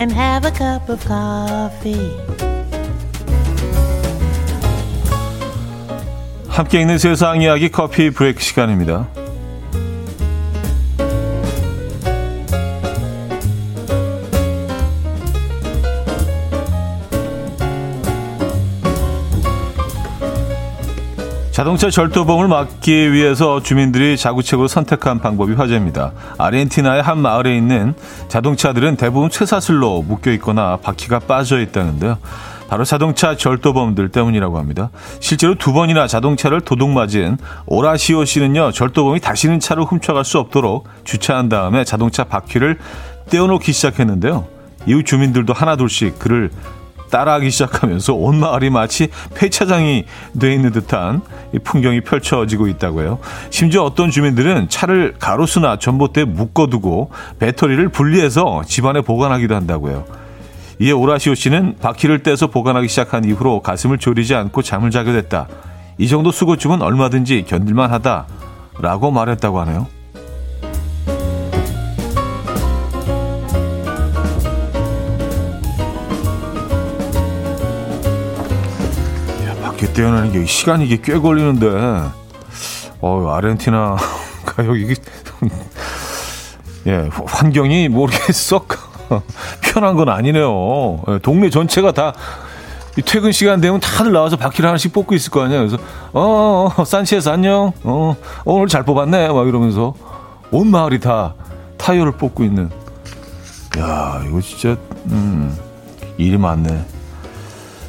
and 0.01 0.13
have 0.13 0.45
a 0.45 0.51
cup 0.51 0.91
of 0.91 1.07
coffee. 1.07 2.50
함께 6.51 6.81
있는 6.81 6.99
세상 6.99 7.41
이야기 7.41 7.71
커피 7.71 8.11
브레이크 8.11 8.43
시간입니다. 8.43 9.07
자동차 21.53 21.91
절도범을 21.91 22.49
막기 22.49 23.13
위해서 23.13 23.63
주민들이 23.63 24.17
자구책으로 24.17 24.67
선택한 24.67 25.21
방법이 25.21 25.53
화제입니다. 25.53 26.13
아르헨티나의 26.39 27.03
한 27.03 27.19
마을에 27.19 27.55
있는 27.55 27.95
자동차들은 28.29 28.97
대부분 28.97 29.29
쇠사슬로 29.31 30.03
묶여 30.03 30.31
있거나 30.33 30.79
바퀴가 30.79 31.19
빠져 31.21 31.61
있다는데요. 31.61 32.19
바로 32.71 32.85
자동차 32.85 33.37
절도범들 33.37 34.11
때문이라고 34.11 34.57
합니다. 34.57 34.91
실제로 35.19 35.57
두 35.57 35.73
번이나 35.73 36.07
자동차를 36.07 36.61
도둑맞은 36.61 37.37
오라시오 37.67 38.25
씨는요, 38.25 38.71
절도범이 38.71 39.19
다시는 39.19 39.59
차를 39.59 39.83
훔쳐갈 39.83 40.25
수 40.25 40.39
없도록 40.39 40.87
주차한 41.03 41.49
다음에 41.49 41.83
자동차 41.83 42.23
바퀴를 42.23 42.79
떼어놓기 43.29 43.73
시작했는데요. 43.73 44.47
이후 44.87 45.03
주민들도 45.03 45.53
하나둘씩 45.53 46.21
그를 46.21 46.51
따라하기 47.11 47.51
시작하면서 47.51 48.15
온 48.15 48.39
마을이 48.39 48.71
마치 48.71 49.09
폐차장이 49.35 50.05
돼 50.39 50.55
있는 50.55 50.71
듯한 50.71 51.23
풍경이 51.65 52.03
펼쳐지고 52.03 52.69
있다고 52.69 53.01
해요. 53.01 53.19
심지어 53.51 53.83
어떤 53.83 54.13
주민들은 54.13 54.69
차를 54.69 55.17
가로수나 55.19 55.81
전봇대에 55.81 56.23
묶어두고 56.23 57.11
배터리를 57.41 57.89
분리해서 57.89 58.63
집안에 58.65 59.01
보관하기도 59.01 59.57
한다고 59.57 59.91
해요. 59.91 60.05
이에 60.81 60.93
오라시오 60.93 61.35
씨는 61.35 61.77
바퀴를 61.79 62.23
떼서 62.23 62.47
보관하기 62.47 62.89
시작한 62.89 63.27
이후로 63.27 63.61
가슴을 63.61 63.99
졸이지 63.99 64.35
않고 64.35 64.63
잠을 64.63 64.91
자게 64.91 65.13
됐다. 65.13 65.47
이 65.99 66.09
정도 66.09 66.33
수고쯤은 66.33 66.81
얼마든지 66.81 67.45
견딜만 67.47 67.93
하다. 67.93 68.27
라고 68.79 69.11
말했다고 69.11 69.61
하네요. 69.61 69.87
야, 79.45 79.55
바퀴 79.63 79.93
떼어내는 79.93 80.33
게 80.33 80.47
시간이 80.47 80.87
이게 80.87 80.99
꽤 81.03 81.19
걸리는데, 81.19 82.11
어, 83.03 83.29
아르헨티나가 83.29 83.99
여기, 84.65 84.95
예, 86.87 87.11
환경이 87.27 87.91
썩 88.33 88.90
편한 89.61 89.97
건 89.97 90.09
아니네요. 90.09 91.03
예, 91.09 91.19
동네 91.19 91.51
전체가 91.51 91.93
다 91.93 92.13
퇴근 93.05 93.33
시간 93.33 93.61
되면 93.61 93.81
다들 93.81 94.13
나와서 94.13 94.37
바퀴를 94.37 94.69
하나씩 94.69 94.93
뽑고 94.93 95.15
있을 95.15 95.31
거 95.31 95.43
아니에요. 95.43 95.61
그래서 95.67 95.77
어, 96.13 96.21
어, 96.21 96.73
어 96.77 96.85
산치에스 96.85 97.29
안녕. 97.29 97.73
어, 97.83 98.17
오늘 98.45 98.69
잘 98.69 98.85
뽑았네. 98.85 99.29
막 99.29 99.49
이러면서 99.49 99.95
온 100.51 100.71
마을이 100.71 101.01
다 101.01 101.35
타이어를 101.79 102.13
뽑고 102.13 102.45
있는. 102.45 102.69
야, 103.79 104.23
이거 104.27 104.41
진짜 104.41 104.77
음, 105.07 105.57
일이 106.19 106.37
많네. 106.37 106.85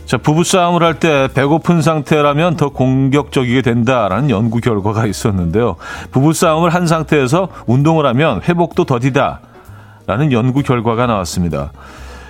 자, 0.05 0.17
부부싸움을 0.17 0.83
할 0.83 0.99
때 0.99 1.29
배고픈 1.33 1.81
상태라면 1.81 2.57
더 2.57 2.69
공격적이게 2.69 3.61
된다라는 3.61 4.29
연구 4.29 4.59
결과가 4.59 5.05
있었는데요. 5.05 5.77
부부싸움을 6.11 6.73
한 6.73 6.85
상태에서 6.85 7.47
운동을 7.65 8.05
하면 8.05 8.41
회복도 8.43 8.83
더디다. 8.83 9.39
라는 10.11 10.33
연구 10.33 10.61
결과가 10.61 11.07
나왔습니다. 11.07 11.71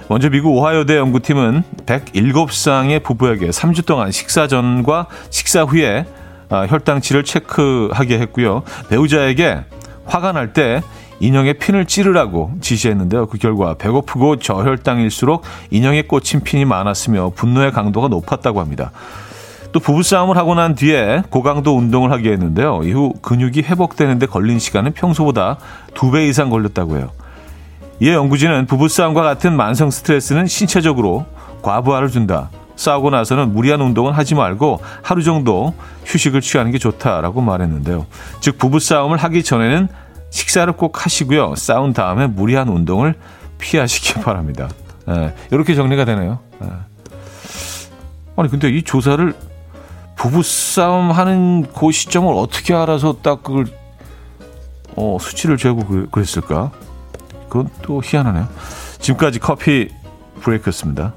먼저 0.08 0.30
미국 0.30 0.56
오하이오대 0.56 0.98
연구팀은 0.98 1.64
107쌍의 1.88 3.02
부부에게 3.02 3.50
3주 3.50 3.88
동안 3.88 4.12
식사 4.12 4.46
전과 4.48 5.08
식사 5.32 5.64
후에 5.64 6.06
아, 6.50 6.68
혈당치를 6.68 7.24
체크하게 7.24 8.20
했고요. 8.20 8.62
배우자에게 8.90 9.62
화가 10.06 10.32
날 10.32 10.54
때 10.54 10.84
인형의 11.22 11.56
핀을 11.56 11.86
찌르라고 11.86 12.52
지시했는데요. 12.62 13.26
그 13.26 13.40
결과 13.40 13.74
배고프고 13.74 14.36
저혈당일수록 14.36 15.42
인형에 15.72 16.04
꽂힌 16.04 16.42
핀이 16.42 16.66
많았으며 16.66 17.32
분노의 17.36 17.72
강도가 17.72 18.10
높았다고 18.10 18.60
합니다. 18.60 18.92
또 19.72 19.80
부부싸움을 19.80 20.38
하고 20.38 20.54
난 20.54 20.76
뒤에 20.76 21.24
고강도 21.32 21.76
운동을 21.76 22.12
하게 22.12 22.32
했는데요. 22.34 22.82
이후 22.84 23.14
근육이 23.24 23.64
회복되는데 23.64 24.28
걸린 24.28 24.60
시간은 24.60 24.94
평소보다 24.94 25.58
두배 25.96 26.28
이상 26.28 26.52
걸렸다고 26.52 26.98
해요. 26.98 27.10
이에 28.01 28.15
연구진은 28.15 28.65
부부싸움과 28.65 29.22
같은 29.22 29.55
만성 29.55 29.91
스트레스는 29.91 30.48
신체적으로 30.48 31.27
과부하를 31.62 32.10
준다. 32.10 32.50
싸우고 32.75 33.12
나서는 33.12 33.53
무리한 33.53 33.79
운동은 33.79 34.13
하지 34.13 34.34
말고 34.34 34.81
하루 35.03 35.22
정도 35.22 35.75
휴식을 36.05 36.41
취하는 36.41 36.72
게 36.72 36.79
좋다라고 36.79 37.41
말했는데요. 37.41 38.08
즉 38.39 38.58
부부싸움을 38.58 39.20
하기 39.20 39.43
전에는 39.43 39.88
식사를 40.31 40.74
꼭 40.74 41.05
하시고요. 41.05 41.53
싸운 41.55 41.93
다음에 41.93 42.25
무리한 42.25 42.70
운동을 42.70 43.13
피하시기 43.60 44.22
바랍니다. 44.25 44.67
예, 45.08 45.36
이렇게 45.51 45.75
정리가 45.75 46.05
되네요. 46.05 46.39
예. 46.63 46.67
아니 48.36 48.50
근데 48.50 48.70
이 48.70 48.81
조사를 48.81 49.36
부부싸움 50.15 51.12
하는 51.12 51.67
그 51.72 51.91
시점을 51.91 52.34
어떻게 52.36 52.74
알아서 52.74 53.17
딱 53.22 53.43
그걸 53.43 53.67
어, 54.96 55.17
수치를 55.22 55.58
재고 55.58 56.08
그랬을까? 56.10 56.72
그건 57.51 57.70
또 57.81 58.01
희한하네요. 58.01 58.48
지금까지 59.00 59.39
커피 59.39 59.89
브레이크였습니다. 60.39 61.13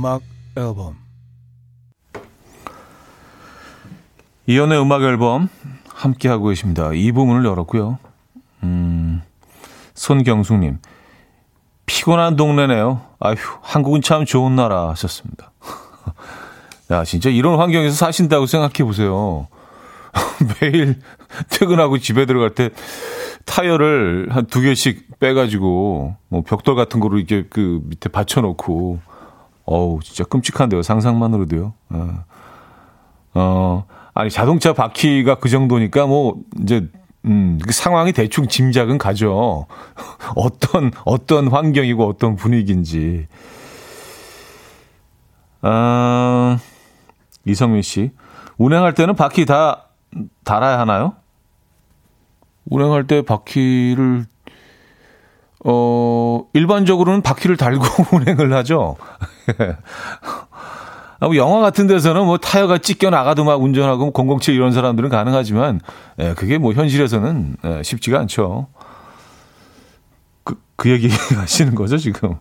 음악 0.00 0.22
앨범 0.56 0.96
이연의 4.46 4.80
음악 4.80 5.02
앨범 5.02 5.50
함께 5.88 6.26
하고 6.30 6.46
계십니다. 6.46 6.90
이 6.94 7.12
부분을 7.12 7.44
열었고요. 7.44 7.98
음, 8.62 9.20
손경숙님 9.92 10.78
피곤한 11.84 12.36
동네네요. 12.36 13.02
아휴 13.18 13.36
한국은 13.60 14.00
참 14.00 14.24
좋은 14.24 14.56
나라 14.56 14.88
하셨습니다. 14.88 15.52
야 16.90 17.04
진짜 17.04 17.28
이런 17.28 17.58
환경에서 17.58 17.94
사신다고 17.94 18.46
생각해 18.46 18.84
보세요. 18.84 19.48
매일 20.62 20.98
퇴근하고 21.50 21.98
집에 21.98 22.24
들어갈 22.24 22.54
때 22.54 22.70
타이어를 23.44 24.28
한 24.30 24.46
두 24.46 24.62
개씩 24.62 25.18
빼가지고 25.18 26.16
뭐 26.28 26.40
벽돌 26.40 26.74
같은 26.74 27.00
거로 27.00 27.18
이렇게 27.18 27.46
그 27.50 27.80
밑에 27.84 28.08
받쳐놓고 28.08 29.09
어우, 29.64 30.00
진짜 30.02 30.24
끔찍한데요. 30.24 30.82
상상만으로도요. 30.82 31.72
어. 31.90 32.24
어, 33.34 33.84
아니, 34.14 34.30
자동차 34.30 34.72
바퀴가 34.72 35.36
그 35.36 35.48
정도니까 35.48 36.06
뭐, 36.06 36.36
이제, 36.62 36.88
음, 37.24 37.58
그 37.64 37.72
상황이 37.72 38.12
대충 38.12 38.48
짐작은 38.48 38.98
가죠. 38.98 39.66
어떤, 40.34 40.90
어떤 41.04 41.48
환경이고 41.48 42.06
어떤 42.08 42.34
분위기인지. 42.36 43.26
아, 45.62 46.58
이성민 47.44 47.82
씨. 47.82 48.10
운행할 48.56 48.94
때는 48.94 49.14
바퀴 49.14 49.46
다 49.46 49.88
달아야 50.44 50.78
하나요? 50.78 51.14
운행할 52.64 53.06
때 53.06 53.22
바퀴를 53.22 54.26
어, 55.64 56.42
일반적으로는 56.52 57.22
바퀴를 57.22 57.56
달고 57.56 57.84
운행을 58.16 58.52
하죠. 58.54 58.96
아, 61.22 61.26
뭐 61.26 61.36
영화 61.36 61.60
같은 61.60 61.86
데서는 61.86 62.24
뭐 62.24 62.38
타이어가 62.38 62.78
찢겨 62.78 63.10
나가도 63.10 63.44
막 63.44 63.60
운전하고 63.62 64.12
007 64.40 64.54
이런 64.54 64.72
사람들은 64.72 65.10
가능하지만, 65.10 65.80
예, 66.18 66.32
그게 66.34 66.56
뭐 66.56 66.72
현실에서는 66.72 67.56
예, 67.64 67.82
쉽지가 67.82 68.18
않죠. 68.20 68.68
그, 70.44 70.58
그 70.76 70.88
얘기 70.88 71.10
하시는 71.36 71.74
거죠, 71.74 71.98
지금. 71.98 72.36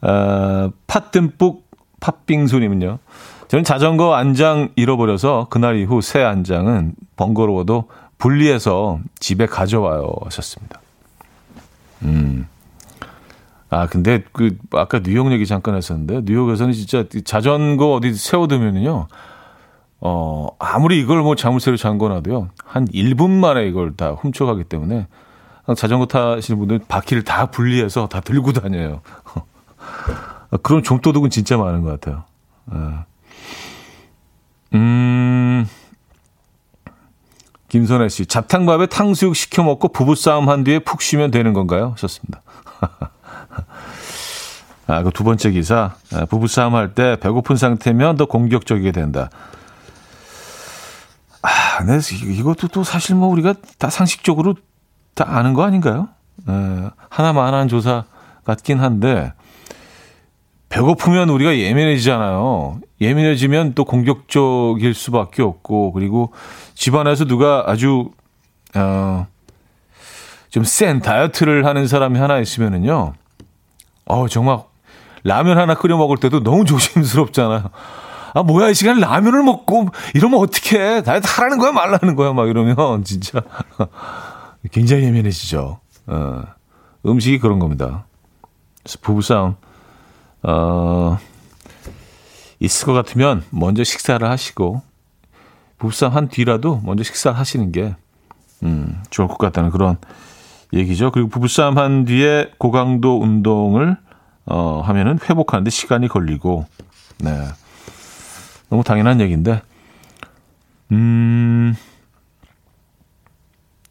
아, 0.00 0.70
팥듬뿍 0.88 1.62
팥빙수님은요. 2.00 2.98
저는 3.46 3.62
자전거 3.64 4.14
안장 4.14 4.70
잃어버려서 4.74 5.46
그날 5.50 5.76
이후 5.76 6.00
새 6.00 6.22
안장은 6.22 6.94
번거로워도 7.16 7.88
분리해서 8.18 8.98
집에 9.20 9.46
가져와요 9.46 10.10
하셨습니다. 10.24 10.81
음. 12.02 12.46
아, 13.70 13.86
근데 13.86 14.22
그 14.32 14.58
아까 14.72 15.00
뉴욕 15.00 15.32
얘기 15.32 15.46
잠깐 15.46 15.76
했었는데 15.76 16.22
뉴욕에서는 16.24 16.74
진짜 16.74 17.04
자전거 17.24 17.94
어디 17.94 18.14
세워두면은요. 18.14 19.08
어, 20.00 20.48
아무리 20.58 21.00
이걸 21.00 21.22
뭐 21.22 21.34
자물쇠로 21.36 21.76
잠궈놔도요. 21.76 22.50
한 22.64 22.86
1분 22.88 23.30
만에 23.30 23.66
이걸 23.66 23.96
다 23.96 24.10
훔쳐가기 24.10 24.64
때문에 24.64 25.06
자전거 25.76 26.06
타시는 26.06 26.58
분들 26.58 26.80
바퀴를 26.88 27.22
다 27.22 27.46
분리해서 27.46 28.08
다 28.08 28.20
들고 28.20 28.52
다녀요. 28.52 29.00
그런 30.62 30.82
좀도둑은 30.82 31.30
진짜 31.30 31.56
많은 31.56 31.82
것 31.82 32.00
같아요. 32.00 32.24
예. 32.74 32.78
음, 34.74 35.66
김선혜 37.72 38.08
씨, 38.10 38.26
잡탕밥에 38.26 38.84
탕수육 38.84 39.34
시켜 39.34 39.62
먹고 39.62 39.88
부부싸움 39.88 40.50
한 40.50 40.62
뒤에 40.62 40.80
푹 40.80 41.00
쉬면 41.00 41.30
되는 41.30 41.54
건가요? 41.54 41.92
하셨습니다. 41.92 42.42
아, 44.86 45.02
그 45.02 45.10
두 45.10 45.24
번째 45.24 45.50
기사. 45.52 45.94
아, 46.12 46.26
부부싸움 46.26 46.74
할 46.74 46.92
때 46.94 47.16
배고픈 47.18 47.56
상태면 47.56 48.18
더 48.18 48.26
공격적이게 48.26 48.92
된다. 48.92 49.30
아, 51.40 51.78
근데 51.78 51.98
이것도 52.34 52.68
또 52.68 52.84
사실 52.84 53.14
뭐 53.14 53.28
우리가 53.28 53.54
다 53.78 53.88
상식적으로 53.88 54.54
다 55.14 55.24
아는 55.26 55.54
거 55.54 55.64
아닌가요? 55.64 56.08
에, 56.46 56.90
하나만 57.08 57.54
한 57.54 57.68
조사 57.68 58.04
같긴 58.44 58.80
한데, 58.80 59.32
배고프면 60.72 61.28
우리가 61.28 61.58
예민해지잖아요. 61.58 62.80
예민해지면 63.00 63.74
또 63.74 63.84
공격적일 63.84 64.94
수밖에 64.94 65.42
없고, 65.42 65.92
그리고 65.92 66.32
집안에서 66.74 67.26
누가 67.26 67.64
아주, 67.66 68.10
어, 68.74 69.26
좀 70.48 70.64
센 70.64 71.00
다이어트를 71.00 71.66
하는 71.66 71.86
사람이 71.86 72.18
하나 72.18 72.38
있으면은요, 72.38 73.12
어, 74.06 74.28
정말 74.28 74.60
라면 75.24 75.58
하나 75.58 75.74
끓여 75.74 75.96
먹을 75.98 76.16
때도 76.16 76.42
너무 76.42 76.64
조심스럽잖아요. 76.64 77.64
아, 78.34 78.42
뭐야, 78.42 78.70
이 78.70 78.74
시간에 78.74 78.98
라면을 79.00 79.42
먹고 79.42 79.88
이러면 80.14 80.40
어떡해. 80.40 81.02
다이어트 81.02 81.26
하라는 81.28 81.58
거야, 81.58 81.72
말라는 81.72 82.16
거야, 82.16 82.32
막 82.32 82.48
이러면 82.48 82.76
진짜 83.04 83.42
굉장히 84.70 85.04
예민해지죠. 85.04 85.80
어, 86.06 86.42
음식이 87.04 87.40
그런 87.40 87.58
겁니다. 87.58 88.06
부부싸움. 89.02 89.56
어, 90.42 91.18
있을 92.58 92.86
것 92.86 92.92
같으면 92.92 93.44
먼저 93.50 93.84
식사를 93.84 94.28
하시고 94.28 94.82
부부싸움 95.78 96.14
한 96.14 96.28
뒤라도 96.28 96.80
먼저 96.84 97.02
식사를 97.02 97.36
하시는 97.36 97.72
게 97.72 97.94
음, 98.62 99.02
좋을 99.10 99.28
것 99.28 99.38
같다는 99.38 99.70
그런 99.70 99.96
얘기죠. 100.72 101.10
그리고 101.10 101.28
부부싸움 101.28 101.78
한 101.78 102.04
뒤에 102.04 102.52
고강도 102.58 103.20
운동을 103.20 103.96
어, 104.46 104.80
하면은 104.84 105.18
회복하는데 105.28 105.70
시간이 105.70 106.08
걸리고 106.08 106.66
네. 107.18 107.30
너무 108.68 108.82
당연한 108.82 109.20
얘기인데 109.20 109.60
음, 110.92 111.74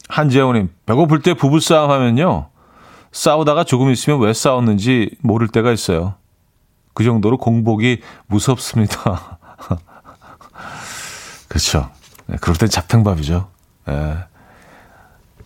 한재호님 0.08 0.70
배고플 0.86 1.22
때 1.22 1.34
부부싸움 1.34 1.92
하면요 1.92 2.50
싸우다가 3.12 3.64
조금 3.64 3.92
있으면 3.92 4.20
왜 4.20 4.34
싸웠는지 4.34 5.16
모를 5.22 5.48
때가 5.50 5.72
있어요. 5.72 6.16
그 6.94 7.04
정도로 7.04 7.38
공복이 7.38 8.02
무섭습니다. 8.28 9.40
그렇죠. 11.48 11.90
네, 12.28 12.38
그럴 12.40 12.56
땐 12.58 12.70
잡탕밥이죠. 12.70 13.48
예. 13.90 14.18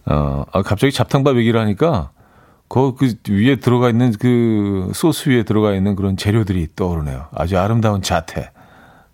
어, 0.07 0.45
아, 0.51 0.61
갑자기 0.61 0.93
잡탕밥 0.93 1.37
얘기를 1.37 1.59
하니까 1.59 2.11
그, 2.67 2.95
그 2.95 3.15
위에 3.27 3.57
들어가 3.57 3.89
있는 3.89 4.11
그 4.11 4.91
소스 4.93 5.29
위에 5.29 5.43
들어가 5.43 5.73
있는 5.73 5.95
그런 5.95 6.17
재료들이 6.17 6.69
떠오르네요. 6.75 7.27
아주 7.33 7.57
아름다운 7.57 8.01
자태. 8.01 8.51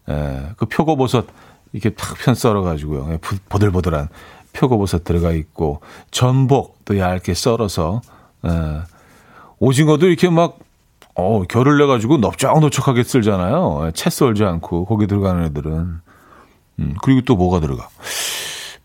예, 0.09 0.49
그 0.57 0.65
표고버섯 0.65 1.27
이렇게 1.73 1.91
탁편 1.91 2.35
썰어가지고요. 2.35 3.13
예, 3.13 3.19
보들보들한 3.49 4.09
표고버섯 4.53 5.03
들어가 5.03 5.31
있고 5.31 5.81
전복도 6.11 6.97
얇게 6.97 7.33
썰어서 7.33 8.01
예, 8.45 8.81
오징어도 9.59 10.07
이렇게 10.07 10.29
막 10.29 10.57
어, 11.15 11.43
결을 11.43 11.77
내 11.77 11.85
가지고 11.85 12.17
넓적넓적하게 12.17 13.03
쓸잖아요. 13.03 13.87
예, 13.87 13.91
채 13.91 14.09
썰지 14.09 14.43
않고 14.43 14.85
거기 14.85 15.07
들어가는 15.07 15.43
애들은 15.45 15.99
음, 16.79 16.95
그리고 17.01 17.21
또 17.21 17.35
뭐가 17.35 17.59
들어가? 17.59 17.89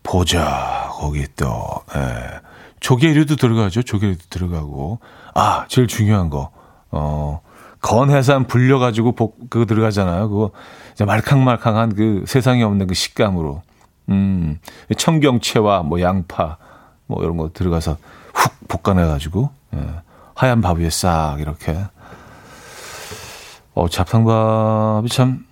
보자 0.03 0.89
거기 0.93 1.25
또 1.35 1.81
예. 1.95 2.39
조개류도 2.79 3.35
들어가죠. 3.37 3.83
조개류도 3.83 4.25
들어가고. 4.29 4.99
아, 5.33 5.65
제일 5.67 5.87
중요한 5.87 6.29
거. 6.29 6.51
어, 6.91 7.41
건해산 7.81 8.47
불려 8.47 8.79
가지고 8.79 9.13
복, 9.13 9.49
그거 9.49 9.65
들어가잖아요. 9.65 10.29
그거 10.29 10.51
말캉말캉한 11.05 11.95
그 11.95 12.23
세상에 12.27 12.63
없는 12.63 12.87
그 12.87 12.93
식감으로. 12.93 13.61
음, 14.09 14.59
청경채와 14.95 15.83
뭐 15.83 16.01
양파 16.01 16.57
뭐 17.07 17.23
이런 17.23 17.37
거 17.37 17.49
들어가서 17.53 17.97
훅 18.33 18.83
볶아내 18.83 19.05
가지고, 19.05 19.49
예, 19.75 19.79
하얀 20.35 20.61
밥 20.61 20.77
위에 20.77 20.89
싹 20.89 21.37
이렇게. 21.39 21.77
어, 23.77 23.87
잡탕밥이 23.87 25.07
참, 25.09 25.45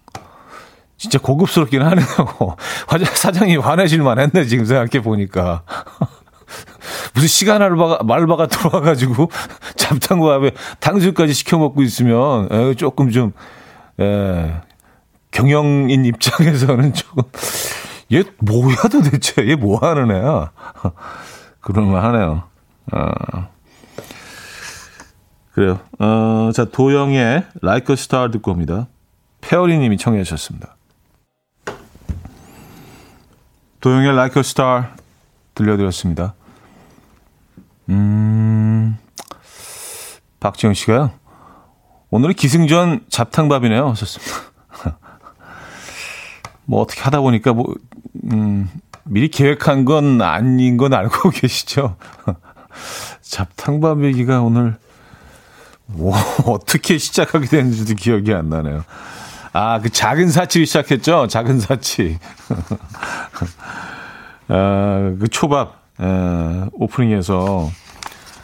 진짜 0.98 1.20
고급스럽긴 1.20 1.84
하네요. 1.84 2.06
화장, 2.88 3.14
사장이 3.14 3.58
화내실만 3.58 4.18
했네, 4.18 4.46
지금 4.46 4.66
생각해 4.66 5.04
보니까. 5.04 5.62
무슨 7.14 7.28
시간 7.28 7.62
알바가, 7.62 8.04
말바가 8.04 8.48
들어와가지고 8.48 9.30
잡탕밥에 9.78 10.52
탕수육까지 10.80 11.34
시켜 11.34 11.60
먹고 11.60 11.84
있으면 11.84 12.48
에, 12.52 12.74
조금 12.74 13.12
좀, 13.12 13.32
에, 14.00 14.56
경영인 15.30 16.04
입장에서는 16.06 16.94
조금, 16.96 17.24
얘 18.12 18.24
뭐야 18.40 18.76
도대체? 18.92 19.48
얘 19.48 19.56
뭐 19.56 19.78
하는 19.80 20.10
애야? 20.10 20.52
그럴만 21.62 22.04
하네요. 22.06 22.44
어. 22.92 23.55
그래요. 25.56 25.80
어, 26.00 26.52
자, 26.54 26.65
도영의 26.65 27.46
Like 27.63 27.94
a 27.94 27.94
Star 27.94 28.30
듣고 28.30 28.52
옵니다. 28.52 28.88
페어리 29.39 29.78
님이 29.78 29.96
청해 29.96 30.22
주셨습니다. 30.26 30.76
도영의 33.80 34.10
Like 34.10 34.38
a 34.38 34.41
Star 34.41 34.88
들려드렸습니다. 35.54 36.34
음, 37.88 38.98
박지영 40.41 40.74
씨가요. 40.74 41.12
오늘은 42.10 42.36
기승전 42.36 43.06
잡탕밥이네요. 43.08 43.88
하셨습니다. 43.91 44.34
뭐 46.65 46.82
어떻게 46.82 47.00
하다 47.00 47.22
보니까 47.22 47.54
뭐, 47.54 47.74
음, 48.26 48.70
미리 49.06 49.30
계획한 49.30 49.86
건 49.86 50.22
아닌 50.22 50.76
건 50.76 50.94
알고 50.94 51.30
계시죠? 51.39 51.96
잡탕밥 53.22 54.04
얘기가 54.04 54.41
오늘 54.41 54.78
뭐 55.88 56.15
어떻게 56.45 56.98
시작하게 56.98 57.48
됐는지도 57.48 57.95
기억이 57.95 58.34
안 58.34 58.50
나네요. 58.50 58.84
아, 59.54 59.80
그 59.80 59.89
작은 59.89 60.30
사치를 60.30 60.65
시작했죠? 60.65 61.28
작은 61.28 61.60
사치. 61.60 62.19
아, 64.50 65.15
그 65.19 65.28
초밥. 65.30 65.86
에, 66.02 66.65
오프닝에서 66.74 67.71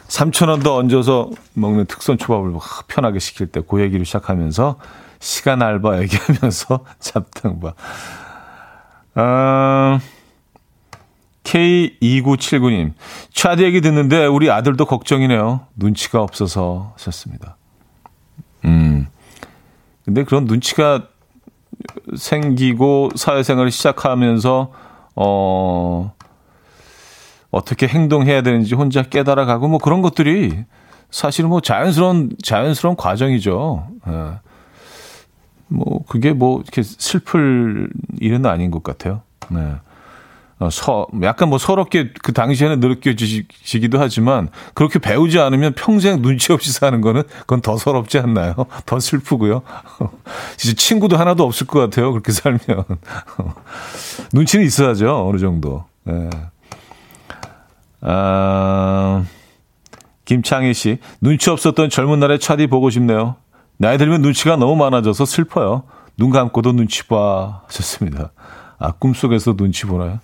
3,000원 0.08 0.62
더 0.62 0.76
얹어서 0.76 1.30
먹는 1.54 1.86
특선 1.86 2.16
초밥을 2.16 2.52
편하게 2.88 3.18
시킬 3.18 3.48
때그 3.48 3.80
얘기를 3.80 4.04
시작하면서 4.06 4.78
시간 5.20 5.62
알바 5.62 6.00
얘기하면서 6.00 6.84
잡탕밥. 6.98 7.76
아, 9.14 10.00
K2979님, 11.52 12.94
차디 13.32 13.62
얘기 13.62 13.82
듣는데 13.82 14.24
우리 14.26 14.50
아들도 14.50 14.86
걱정이네요. 14.86 15.66
눈치가 15.76 16.22
없어서 16.22 16.92
하셨습니다. 16.94 17.56
음. 18.64 19.06
근데 20.04 20.24
그런 20.24 20.46
눈치가 20.46 21.08
생기고 22.16 23.10
사회생활을 23.14 23.70
시작하면서, 23.70 24.72
어, 25.16 26.14
어떻게 27.50 27.86
행동해야 27.86 28.40
되는지 28.42 28.74
혼자 28.74 29.02
깨달아가고 29.02 29.68
뭐 29.68 29.78
그런 29.78 30.00
것들이 30.00 30.64
사실은 31.10 31.50
뭐 31.50 31.60
자연스러운 31.60 32.30
자연스러운 32.42 32.96
과정이죠. 32.96 33.88
예. 34.08 34.38
뭐 35.68 36.02
그게 36.08 36.32
뭐 36.32 36.62
이렇게 36.62 36.82
슬플 36.82 37.90
일은 38.18 38.46
아닌 38.46 38.70
것 38.70 38.82
같아요. 38.82 39.20
네. 39.50 39.74
어, 40.62 40.70
서, 40.70 41.08
약간 41.22 41.48
뭐 41.48 41.58
서럽게 41.58 42.10
그 42.22 42.32
당시에는 42.32 42.78
느껴지기도 42.78 43.98
하지만 43.98 44.48
그렇게 44.74 45.00
배우지 45.00 45.40
않으면 45.40 45.72
평생 45.74 46.22
눈치 46.22 46.52
없이 46.52 46.72
사는 46.72 47.00
거는 47.00 47.24
그건 47.40 47.60
더 47.62 47.76
서럽지 47.76 48.18
않나요? 48.20 48.54
더 48.86 49.00
슬프고요. 49.00 49.62
진짜 50.56 50.76
친구도 50.76 51.16
하나도 51.16 51.42
없을 51.42 51.66
것 51.66 51.80
같아요. 51.80 52.12
그렇게 52.12 52.30
살면. 52.30 52.84
눈치는 54.32 54.64
있어야죠. 54.64 55.26
어느 55.28 55.38
정도. 55.38 55.84
네. 56.04 56.30
아, 58.00 59.24
김창희 60.24 60.74
씨, 60.74 60.98
눈치 61.20 61.50
없었던 61.50 61.90
젊은 61.90 62.20
날의 62.20 62.38
차디 62.38 62.68
보고 62.68 62.88
싶네요. 62.90 63.34
나이 63.78 63.98
들면 63.98 64.22
눈치가 64.22 64.54
너무 64.54 64.76
많아져서 64.76 65.24
슬퍼요. 65.24 65.84
눈 66.16 66.30
감고도 66.30 66.72
눈치 66.72 67.04
봐. 67.08 67.62
하셨습니다. 67.66 68.30
아, 68.78 68.92
꿈속에서 68.92 69.56
눈치 69.56 69.86
보나요? 69.86 70.20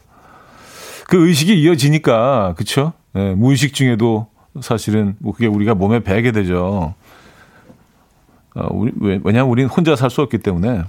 그 1.08 1.26
의식이 1.26 1.58
이어지니까? 1.62 2.52
네, 3.14 3.34
무의식 3.34 3.72
중에도 3.72 4.26
사실은 4.60 5.16
뭐 5.20 5.32
그게 5.32 5.46
우리가 5.46 5.74
몸에 5.74 6.00
배게 6.00 6.32
되죠. 6.32 6.94
어, 8.54 8.68
우리, 8.70 8.92
왜냐하면 9.24 9.50
우리는 9.50 9.70
혼자 9.70 9.96
살 9.96 10.10
수 10.10 10.20
없기 10.20 10.36
때문에. 10.36 10.82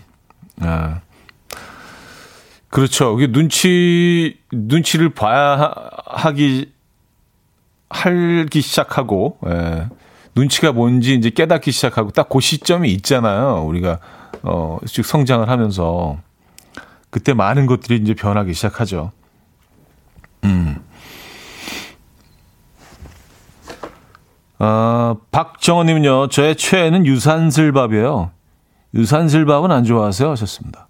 아, 0.59 0.99
그렇죠. 2.67 3.17
이게 3.17 3.31
눈치, 3.31 4.37
눈치를 4.51 5.11
봐야 5.11 5.73
하기 6.05 6.69
하기 7.89 8.61
시작하고 8.61 9.37
예. 9.47 9.87
눈치가 10.35 10.73
뭔지 10.73 11.15
이제 11.15 11.29
깨닫기 11.29 11.71
시작하고 11.71 12.11
딱 12.11 12.27
그 12.27 12.41
시점이 12.41 12.91
있잖아요. 12.91 13.63
우리가 13.65 13.99
어쭉 14.41 15.05
성장을 15.05 15.47
하면서 15.47 16.17
그때 17.09 17.33
많은 17.33 17.67
것들이 17.67 18.01
이제 18.01 18.13
변하기 18.13 18.53
시작하죠. 18.53 19.13
음. 20.43 20.75
아, 24.57 25.15
박정원님은요, 25.31 26.27
저의 26.27 26.55
최애는 26.55 27.05
유산슬밥이에요. 27.05 28.31
유산슬밥은 28.93 29.71
안 29.71 29.83
좋아하세요? 29.85 30.29
하셨습니다. 30.31 30.87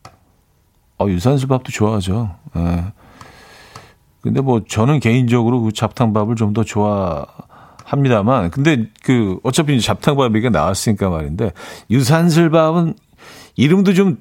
어, 0.99 1.07
유산슬밥도 1.07 1.71
좋아하죠. 1.71 2.35
예. 2.57 2.85
근데 4.21 4.41
뭐 4.41 4.61
저는 4.67 4.99
개인적으로 4.99 5.61
그 5.61 5.71
잡탕밥을 5.71 6.35
좀 6.35 6.53
더 6.53 6.63
좋아합니다만 6.63 8.49
근데 8.51 8.87
그 9.03 9.39
어차피 9.43 9.75
이제 9.77 9.85
잡탕밥 9.85 10.35
얘기가 10.35 10.49
나왔으니까 10.49 11.09
말인데 11.09 11.53
유산슬밥은 11.89 12.95
이름도 13.55 13.93
좀 13.93 14.17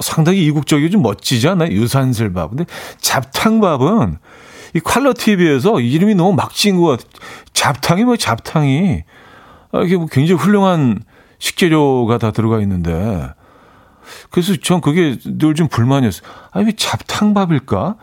상당히 0.00 0.44
이국적이고 0.46 0.90
좀 0.90 1.02
멋지지 1.02 1.48
않아요? 1.48 1.70
유산슬밥. 1.72 2.50
근데 2.50 2.64
잡탕밥은 2.98 4.18
이 4.74 4.80
퀄러티에 4.80 5.36
비해서 5.36 5.80
이름이 5.80 6.14
너무 6.14 6.34
막 6.34 6.52
지은 6.52 6.76
것 6.78 6.86
같아요. 6.86 7.08
잡탕이 7.52 8.04
뭐 8.04 8.16
잡탕이 8.16 9.02
아, 9.72 9.80
이게 9.80 9.96
뭐 9.96 10.06
굉장히 10.06 10.40
훌륭한 10.40 11.02
식재료가 11.38 12.18
다 12.18 12.30
들어가 12.30 12.60
있는데 12.60 13.30
그래서 14.30 14.54
전 14.56 14.80
그게 14.80 15.18
늘 15.24 15.54
좀 15.54 15.68
불만이었어요. 15.68 16.28
아니 16.52 16.66
왜 16.66 16.72
잡탕밥일까? 16.72 17.96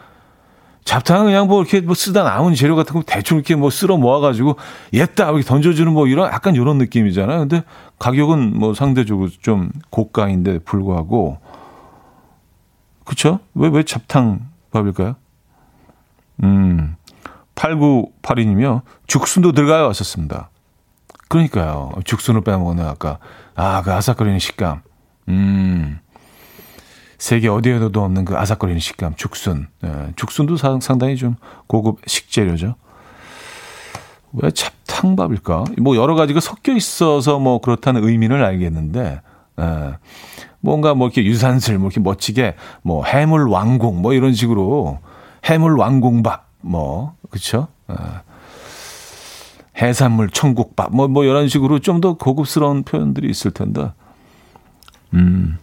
잡탕은 0.83 1.25
그냥 1.25 1.47
뭐 1.47 1.61
이렇게 1.61 1.81
뭐 1.81 1.95
쓰다 1.95 2.23
남은 2.23 2.53
재료 2.53 2.75
같은 2.75 2.93
거 2.93 3.01
대충 3.03 3.37
이렇게 3.37 3.55
뭐 3.55 3.71
쓸어 3.71 3.97
모아가지고 3.97 4.55
옛다 4.93 5.29
이렇게 5.29 5.41
던져주는 5.43 5.91
뭐 5.91 6.05
이런 6.07 6.31
약간 6.31 6.53
이런 6.53 6.77
느낌이잖아요. 6.77 7.39
근데 7.39 7.63
가격은 7.97 8.57
뭐 8.59 8.75
상대적으로 8.75 9.29
좀 9.41 9.71
고가인데 9.89 10.59
불구하고 10.59 11.39
그쵸? 13.03 13.39
왜, 13.55 13.69
왜 13.69 13.81
잡탕밥일까요? 13.83 15.15
음, 16.43 16.95
8982님이요. 17.55 18.81
죽순도 19.07 19.53
들어가요. 19.53 19.85
왔었습니다. 19.87 20.49
그러니까요. 21.29 21.91
죽순을 22.03 22.41
빼먹었네, 22.41 22.83
아까. 22.83 23.19
아, 23.55 23.81
그 23.81 23.93
아삭거리는 23.93 24.39
식감. 24.39 24.81
음. 25.29 25.99
세계 27.17 27.47
어디에도 27.47 28.03
없는 28.03 28.25
그 28.25 28.37
아삭거리는 28.37 28.79
식감, 28.79 29.15
죽순. 29.15 29.67
예, 29.83 30.13
죽순도 30.15 30.57
사, 30.57 30.77
상당히 30.81 31.15
좀 31.15 31.35
고급 31.67 31.99
식재료죠. 32.05 32.75
왜 34.33 34.51
잡탕밥일까? 34.51 35.63
뭐 35.79 35.95
여러 35.95 36.15
가지가 36.15 36.41
섞여 36.41 36.73
있어서 36.73 37.39
뭐 37.39 37.59
그렇다는 37.61 38.03
의미는 38.03 38.43
알겠는데, 38.43 39.21
예, 39.59 39.93
뭔가 40.59 40.93
뭐 40.93 41.07
이렇게 41.07 41.23
유산슬, 41.23 41.77
뭐 41.77 41.87
이렇게 41.87 42.01
멋지게 42.01 42.55
뭐 42.81 43.05
해물 43.05 43.47
왕궁, 43.47 44.01
뭐 44.01 44.13
이런 44.13 44.33
식으로 44.33 44.99
해물 45.45 45.77
왕궁밥, 45.77 46.45
뭐? 46.61 47.15
예. 47.89 47.95
해산물 49.81 50.29
천국밥, 50.29 50.95
뭐, 50.95 51.07
뭐 51.07 51.23
이런 51.23 51.47
식으로 51.47 51.79
좀 51.79 52.01
더 52.01 52.13
고급스러운 52.13 52.83
표현들이 52.83 53.29
있을 53.29 53.51
텐데, 53.51 53.91
음. 55.13 55.57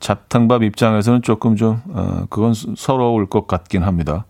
잡탕밥 0.00 0.62
입장에서는 0.62 1.22
조금 1.22 1.56
좀, 1.56 1.82
어, 1.88 2.26
그건 2.30 2.54
서러울 2.76 3.26
것 3.28 3.46
같긴 3.46 3.82
합니다. 3.82 4.24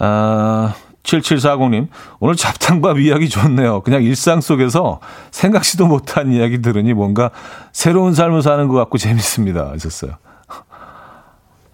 아, 0.00 0.74
7740님, 1.02 1.88
오늘 2.20 2.36
잡탕밥 2.36 2.98
이야기 2.98 3.28
좋네요. 3.28 3.82
그냥 3.82 4.02
일상 4.02 4.40
속에서 4.40 5.00
생각지도 5.30 5.86
못한 5.86 6.32
이야기 6.32 6.62
들으니 6.62 6.94
뭔가 6.94 7.30
새로운 7.72 8.14
삶을 8.14 8.42
사는 8.42 8.68
것 8.68 8.74
같고 8.74 8.98
재밌습니다. 8.98 9.70
하셨어요. 9.70 10.12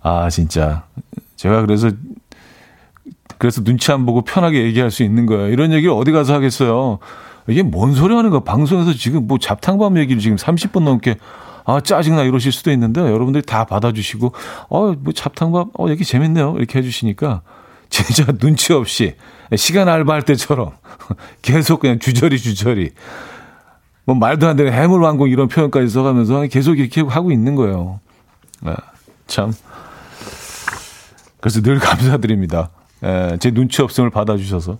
아, 0.04 0.28
진짜. 0.28 0.84
제가 1.34 1.62
그래서, 1.62 1.90
그래서 3.38 3.64
눈치 3.64 3.90
안 3.90 4.06
보고 4.06 4.22
편하게 4.22 4.62
얘기할 4.64 4.90
수 4.90 5.02
있는 5.02 5.26
거예요. 5.26 5.48
이런 5.48 5.72
얘기를 5.72 5.92
어디 5.92 6.12
가서 6.12 6.34
하겠어요. 6.34 6.98
이게 7.48 7.62
뭔 7.62 7.94
소리 7.94 8.14
하는 8.14 8.30
거야. 8.30 8.40
방송에서 8.40 8.92
지금 8.92 9.26
뭐 9.26 9.38
잡탕밥 9.38 9.96
얘기를 9.96 10.20
지금 10.20 10.36
30분 10.36 10.84
넘게 10.84 11.16
아, 11.64 11.80
짜증나 11.80 12.24
이러실 12.24 12.52
수도 12.52 12.70
있는데 12.72 13.00
여러분들이 13.00 13.42
다 13.42 13.64
받아주시고, 13.64 14.32
어, 14.68 14.92
뭐 14.98 15.14
잡탕밥, 15.14 15.68
어, 15.78 15.88
얘기 15.88 16.04
재밌네요. 16.04 16.56
이렇게 16.58 16.78
해주시니까 16.78 17.40
진짜 17.88 18.30
눈치 18.32 18.74
없이 18.74 19.14
시간 19.56 19.88
알바할 19.88 20.22
때처럼 20.22 20.72
계속 21.40 21.80
그냥 21.80 21.98
주저리 21.98 22.38
주저리 22.38 22.90
뭐 24.04 24.14
말도 24.14 24.46
안 24.46 24.56
되는 24.56 24.70
해물왕국 24.70 25.30
이런 25.30 25.48
표현까지 25.48 25.88
써가면서 25.88 26.42
계속 26.48 26.78
이렇게 26.78 27.00
하고 27.00 27.32
있는 27.32 27.54
거예요. 27.54 28.00
아, 28.64 28.76
참. 29.26 29.52
그래서 31.44 31.60
늘 31.60 31.76
감사드립니다. 31.78 32.70
에, 33.02 33.36
제 33.36 33.50
눈치 33.50 33.82
없음을 33.82 34.08
받아주셔서. 34.08 34.78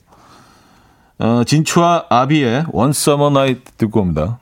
어, 1.18 1.42
진추와 1.44 2.06
아비의 2.08 2.64
One 2.72 2.88
Summer 2.88 3.30
Night 3.30 3.72
듣고 3.76 4.00
옵니다. 4.00 4.38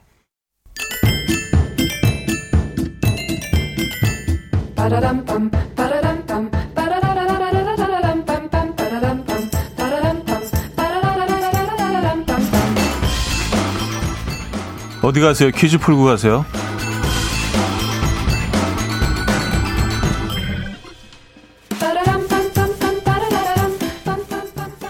어디 15.01 15.19
가세요? 15.19 15.51
퀴즈 15.51 15.77
풀고 15.77 16.05
가세요. 16.05 16.45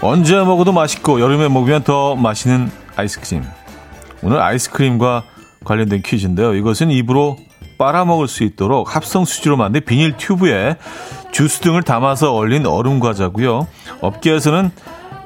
언제 0.04 0.36
먹어도 0.36 0.70
맛있고 0.72 1.18
여름에 1.18 1.48
먹으면 1.48 1.82
더 1.82 2.14
맛있는 2.14 2.70
아이스크림. 2.94 3.42
오늘 4.22 4.38
아이스크림과 4.38 5.24
관련된 5.64 6.02
퀴즈인데요. 6.02 6.54
이것은 6.54 6.90
입으로 6.90 7.38
빨아먹을 7.78 8.28
수 8.28 8.44
있도록 8.44 8.94
합성 8.94 9.24
수지로 9.24 9.56
만든 9.56 9.82
비닐 9.82 10.14
튜브에 10.18 10.76
주스 11.32 11.60
등을 11.60 11.82
담아서 11.82 12.34
얼린 12.34 12.66
얼음 12.66 13.00
과자고요. 13.00 13.66
업계에서는 14.02 14.72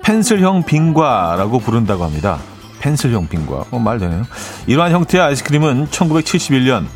펜슬형 0.04 0.62
빙과라고 0.62 1.58
부른다고 1.58 2.04
합니다. 2.04 2.38
펜슬형 2.78 3.26
빙과. 3.26 3.64
어, 3.72 3.80
말 3.80 3.98
되네요. 3.98 4.22
이러한 4.68 4.92
형태의 4.92 5.24
아이스크림은 5.24 5.88
1971년 5.88 6.86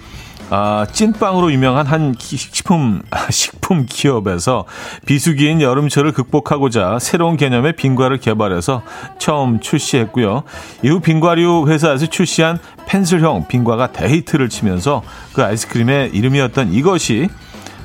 아, 0.55 0.85
찐빵으로 0.93 1.51
유명한 1.51 1.87
한 1.87 2.15
식품, 2.19 3.01
식품 3.31 3.87
기업에서 3.89 4.67
비수기인 5.07 5.63
여름철을 5.63 6.13
극복하고자 6.13 6.99
새로운 6.99 7.39
개념의 7.39 7.75
빙과를 7.75 8.19
개발해서 8.19 8.83
처음 9.17 9.61
출시했고요. 9.61 10.43
이후 10.83 11.01
빙과류 11.01 11.69
회사에서 11.69 12.05
출시한 12.05 12.59
펜슬형 12.87 13.49
빙과가 13.49 13.93
데이트를 13.93 14.51
치면서 14.51 15.03
그 15.33 15.43
아이스크림의 15.43 16.11
이름이었던 16.13 16.75
이것이 16.75 17.31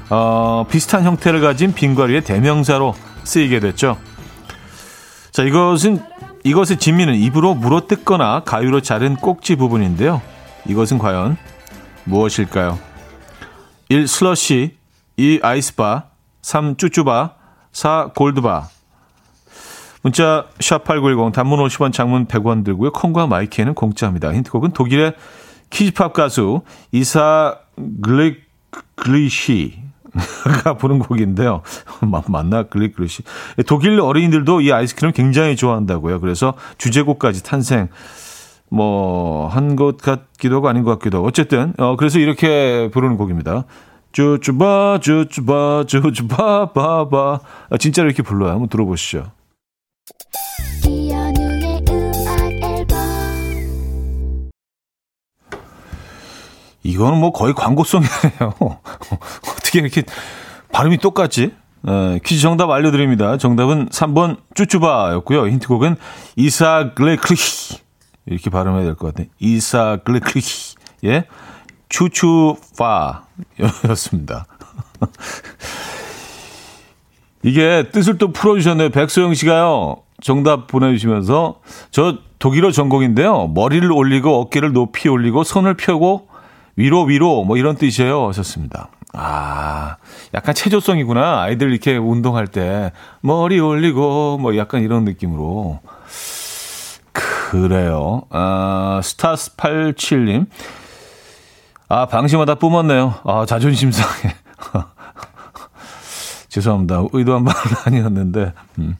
어, 0.09 0.65
비슷한 0.69 1.05
형태를 1.05 1.39
가진 1.39 1.73
빙과류의 1.73 2.25
대명사로 2.25 2.95
쓰이게 3.23 3.61
됐죠. 3.61 3.95
자, 5.31 5.43
이것은 5.43 6.01
이것의 6.43 6.79
진미는 6.79 7.15
입으로 7.15 7.53
물어 7.53 7.87
뜯거나 7.87 8.41
가위로 8.41 8.81
자른 8.81 9.15
꼭지 9.15 9.55
부분인데요. 9.55 10.21
이것은 10.67 10.97
과연 10.97 11.37
무엇일까요? 12.07 12.79
1. 13.89 14.07
슬러시 14.07 14.77
2. 15.17 15.39
아이스바 15.43 16.05
3. 16.41 16.77
쭈쭈바 16.77 17.35
4. 17.71 18.11
골드바 18.15 18.69
문자 20.01 20.45
샵8910 20.59 21.33
단문 21.33 21.59
50원 21.59 21.91
장문 21.91 22.27
100원 22.27 22.63
들고요. 22.63 22.91
콩과 22.91 23.27
마이키에는 23.27 23.73
공짜입니다. 23.73 24.33
힌트곡은 24.33 24.71
독일의 24.71 25.13
키즈팝 25.69 26.13
가수 26.13 26.61
이사 26.91 27.57
글릭 28.01 28.45
글리시 28.95 29.81
가 30.63 30.75
부른 30.75 30.99
곡인데요. 30.99 31.61
맞나 32.27 32.63
글리글리시. 32.63 33.23
독일 33.67 33.99
어린이들도 33.99 34.61
이 34.61 34.71
아이스크림 34.71 35.11
굉장히 35.11 35.55
좋아한다고요. 35.55 36.19
그래서 36.19 36.53
주제곡까지 36.77 37.43
탄생 37.43 37.89
뭐 38.69 39.47
한 39.49 39.75
것 39.75 39.97
같기도 39.97 40.57
하고 40.57 40.69
아닌 40.69 40.83
것 40.83 40.91
같기도 40.91 41.17
하고 41.19 41.27
어쨌든 41.27 41.73
어 41.77 41.95
그래서 41.95 42.19
이렇게 42.19 42.89
부르는 42.91 43.17
곡입니다. 43.17 43.65
쭈쭈바 44.11 44.99
쭈쭈바 45.01 45.85
쭈쭈바 45.87 46.71
바바 46.73 47.39
아, 47.69 47.77
진짜로 47.77 48.07
이렇게 48.07 48.23
불러요. 48.23 48.51
한번 48.51 48.67
들어보시죠. 48.69 49.31
이거는 56.83 57.19
뭐 57.19 57.31
거의 57.31 57.53
광고송이네요. 57.53 58.53
어떻게 59.51 59.79
이렇게 59.79 60.03
발음이 60.71 60.97
똑같지? 60.99 61.51
에, 61.87 62.19
퀴즈 62.23 62.41
정답 62.41 62.69
알려드립니다. 62.69 63.37
정답은 63.37 63.89
3번 63.89 64.37
쭈쭈바였고요. 64.55 65.47
힌트곡은 65.47 65.97
이사 66.37 66.91
글레크리 66.95 67.37
이렇게 68.27 68.49
발음해야 68.49 68.83
될 68.83 68.95
것 68.95 69.13
같아요. 69.13 69.27
이사 69.39 69.97
글레크리 70.03 70.41
예, 71.05 71.25
추추파였습니다. 71.89 74.45
이게 77.43 77.89
뜻을 77.91 78.17
또 78.17 78.31
풀어주셨네요. 78.31 78.89
백소영 78.89 79.33
씨가요. 79.33 79.97
정답 80.21 80.67
보내주시면서 80.67 81.59
저 81.91 82.17
독일어 82.39 82.71
전공인데요. 82.71 83.47
머리를 83.47 83.89
올리고 83.91 84.41
어깨를 84.41 84.73
높이 84.73 85.07
올리고 85.09 85.43
손을 85.43 85.75
펴고 85.75 86.27
위로 86.75 87.03
위로 87.03 87.43
뭐 87.43 87.57
이런 87.57 87.75
뜻이에요. 87.75 88.27
하셨습니다. 88.29 88.89
아, 89.13 89.95
약간 90.33 90.53
체조성이구나. 90.53 91.41
아이들 91.41 91.71
이렇게 91.71 91.97
운동할 91.97 92.47
때 92.47 92.91
머리 93.21 93.59
올리고 93.59 94.37
뭐 94.39 94.57
약간 94.57 94.81
이런 94.81 95.05
느낌으로. 95.05 95.79
그래요. 97.49 98.23
아, 98.29 98.99
스타스 99.01 99.55
87님. 99.55 100.47
아, 101.87 102.05
방심하다 102.05 102.55
뿜었네요. 102.55 103.15
아, 103.23 103.45
자존심 103.47 103.89
상해. 103.93 104.35
죄송합니다. 106.49 107.05
의도한 107.13 107.45
말은 107.45 107.61
아니었는데. 107.85 108.51
음. 108.79 108.97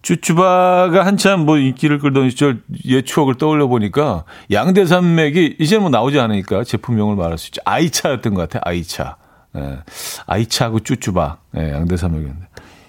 쭈쭈바가 0.00 1.04
한참 1.04 1.44
뭐 1.44 1.58
인기를 1.58 1.98
끌던 1.98 2.30
시절 2.30 2.62
옛 2.86 3.04
추억을 3.04 3.34
떠올려 3.36 3.68
보니까 3.68 4.24
양대산맥이 4.50 5.56
이제 5.60 5.78
뭐 5.78 5.90
나오지 5.90 6.18
않으니까 6.18 6.64
제품명을 6.64 7.14
말할 7.16 7.36
수 7.38 7.48
있죠. 7.48 7.60
아이차였던 7.66 8.34
것 8.34 8.48
같아요. 8.48 8.62
아이차. 8.64 9.16
예. 9.58 9.78
아이차하고 10.26 10.80
쭈쭈바. 10.80 11.36
예, 11.58 11.72
양대산맥이었는데. 11.72 12.46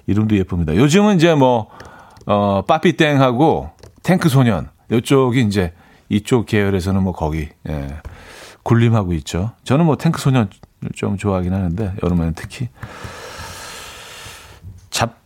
이름도 0.08 0.38
예쁩니다. 0.38 0.74
요즘은 0.76 1.18
이제 1.18 1.36
뭐, 1.36 1.70
어, 2.26 2.64
빠삐땡하고 2.66 3.72
탱크 4.04 4.30
소년. 4.30 4.70
이쪽이 4.92 5.42
이제 5.42 5.74
이쪽 6.10 6.46
계열에서는 6.46 7.02
뭐 7.02 7.14
거기, 7.14 7.50
예, 7.68 7.88
군림하고 8.64 9.14
있죠. 9.14 9.54
저는 9.64 9.86
뭐 9.86 9.98
탱크 9.98 10.22
소년 10.22 10.50
좀 10.96 11.18
좋아하긴 11.18 11.54
하는데, 11.54 11.94
여름에는 12.04 12.34
특히. 12.36 12.70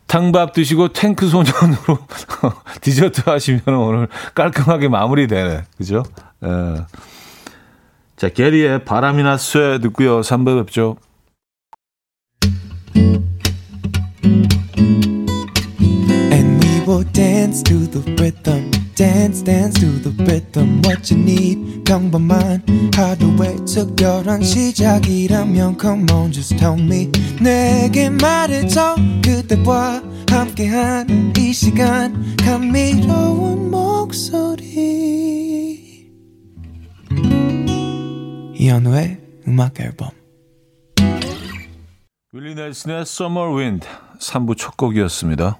탕밥 0.07 0.53
드시고 0.53 0.93
탱크 0.93 1.27
소년으로 1.27 1.99
디저트 2.81 3.29
하시면 3.29 3.61
오늘 3.67 4.07
깔끔하게 4.33 4.87
마무리되네. 4.87 5.63
그죠? 5.77 6.03
에. 6.43 6.47
예. 6.47 6.85
자, 8.15 8.29
게리의 8.29 8.83
바람이나 8.85 9.37
쇠 9.37 9.79
듣고요. 9.79 10.21
3부 10.21 10.65
뵙죠. 10.65 10.97
Will 16.97 17.05
dance 17.13 17.61
to 17.61 17.85
the 17.85 18.01
rhythm. 18.19 18.71
dance 18.95 19.43
dance 19.43 19.79
to 19.79 19.85
the 20.01 20.09
rhythm 20.25 20.81
what 20.83 21.13
you 21.13 21.21
need 21.21 21.83
평범한 21.83 22.63
하루의 22.95 23.57
특별한 23.67 24.41
시작이라면 24.41 25.77
come 25.79 26.11
on 26.11 26.31
just 26.31 26.57
tell 26.57 26.73
me 26.73 27.11
내게 27.39 28.09
말해줘 28.09 28.95
그대와 29.23 30.01
함께한 30.27 31.35
이 31.37 31.53
시간 31.53 32.35
감미로운 32.37 33.69
목소리 33.69 34.73
이현우의 38.55 39.19
음악 39.47 39.79
앨범 39.79 40.09
윌리 42.33 42.55
넬슨의 42.55 43.01
Summer 43.01 43.55
Wind 43.55 43.87
3부 44.19 44.57
첫 44.57 44.75
곡이었습니다. 44.75 45.59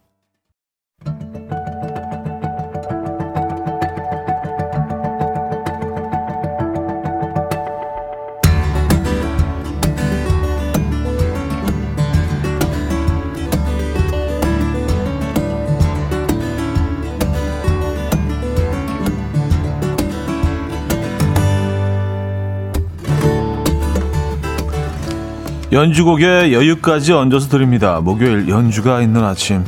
연주곡에 25.71 26.51
여유까지 26.51 27.13
얹어서 27.13 27.47
드립니다. 27.47 28.01
목요일 28.01 28.49
연주가 28.49 29.01
있는 29.01 29.23
아침. 29.23 29.63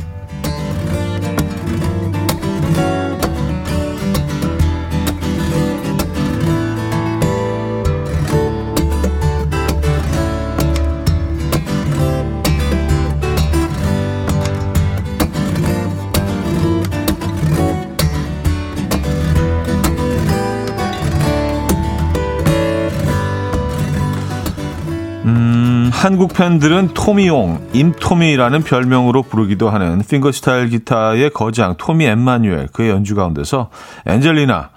한국 26.04 26.34
팬들은 26.34 26.88
토미용, 26.88 27.70
임토미라는 27.72 28.62
별명으로 28.62 29.22
부르기도 29.22 29.70
하는 29.70 30.02
핑거스타일 30.06 30.68
기타의 30.68 31.30
거장 31.30 31.76
토미 31.78 32.04
엠마뉴엘 32.04 32.68
그의 32.74 32.90
연주 32.90 33.14
가운데서 33.14 33.70
엔젤리나 34.04 34.68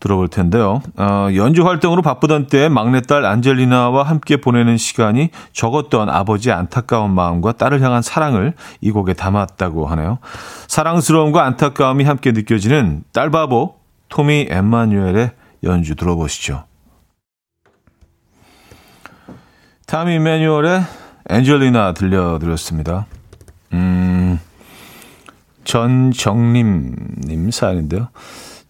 들어볼 0.00 0.26
텐데요. 0.26 0.82
어, 0.96 1.28
연주 1.36 1.64
활동으로 1.64 2.02
바쁘던 2.02 2.48
때 2.48 2.68
막내딸 2.68 3.24
안젤리나와 3.24 4.02
함께 4.02 4.38
보내는 4.38 4.76
시간이 4.76 5.30
적었던 5.52 6.10
아버지의 6.10 6.56
안타까운 6.56 7.14
마음과 7.14 7.52
딸을 7.52 7.80
향한 7.80 8.02
사랑을 8.02 8.54
이 8.80 8.90
곡에 8.90 9.12
담았다고 9.12 9.86
하네요. 9.86 10.18
사랑스러움과 10.66 11.44
안타까움이 11.44 12.02
함께 12.02 12.32
느껴지는 12.32 13.04
딸바보 13.12 13.76
토미 14.08 14.48
엠마뉴엘의 14.50 15.30
연주 15.62 15.94
들어보시죠. 15.94 16.64
타미 19.86 20.18
매뉴얼의 20.18 20.82
엔젤리나 21.28 21.94
들려드렸습니다. 21.94 23.06
음, 23.72 24.38
전정림님 25.64 27.50
사연인데요. 27.52 28.08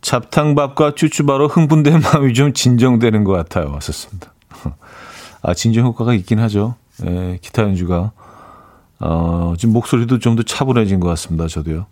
잡탕밥과 0.03 0.95
쭈쭈바로 0.95 1.49
흥분된 1.49 2.01
마음이 2.13 2.35
좀 2.35 2.53
진정되는 2.53 3.25
것 3.25 3.33
같아요. 3.33 3.73
왔었습니다. 3.73 4.33
아, 5.43 5.55
진정 5.55 5.87
효과가 5.87 6.15
있긴 6.15 6.39
하죠. 6.41 6.77
예, 7.07 7.39
기타 7.41 7.63
연주가. 7.63 8.13
어, 8.99 9.55
지금 9.59 9.73
목소리도 9.75 10.19
좀 10.19 10.37
더 10.37 10.43
차분해진 10.43 11.01
것 11.01 11.09
같습니다. 11.09 11.47
저도요. 11.49 11.87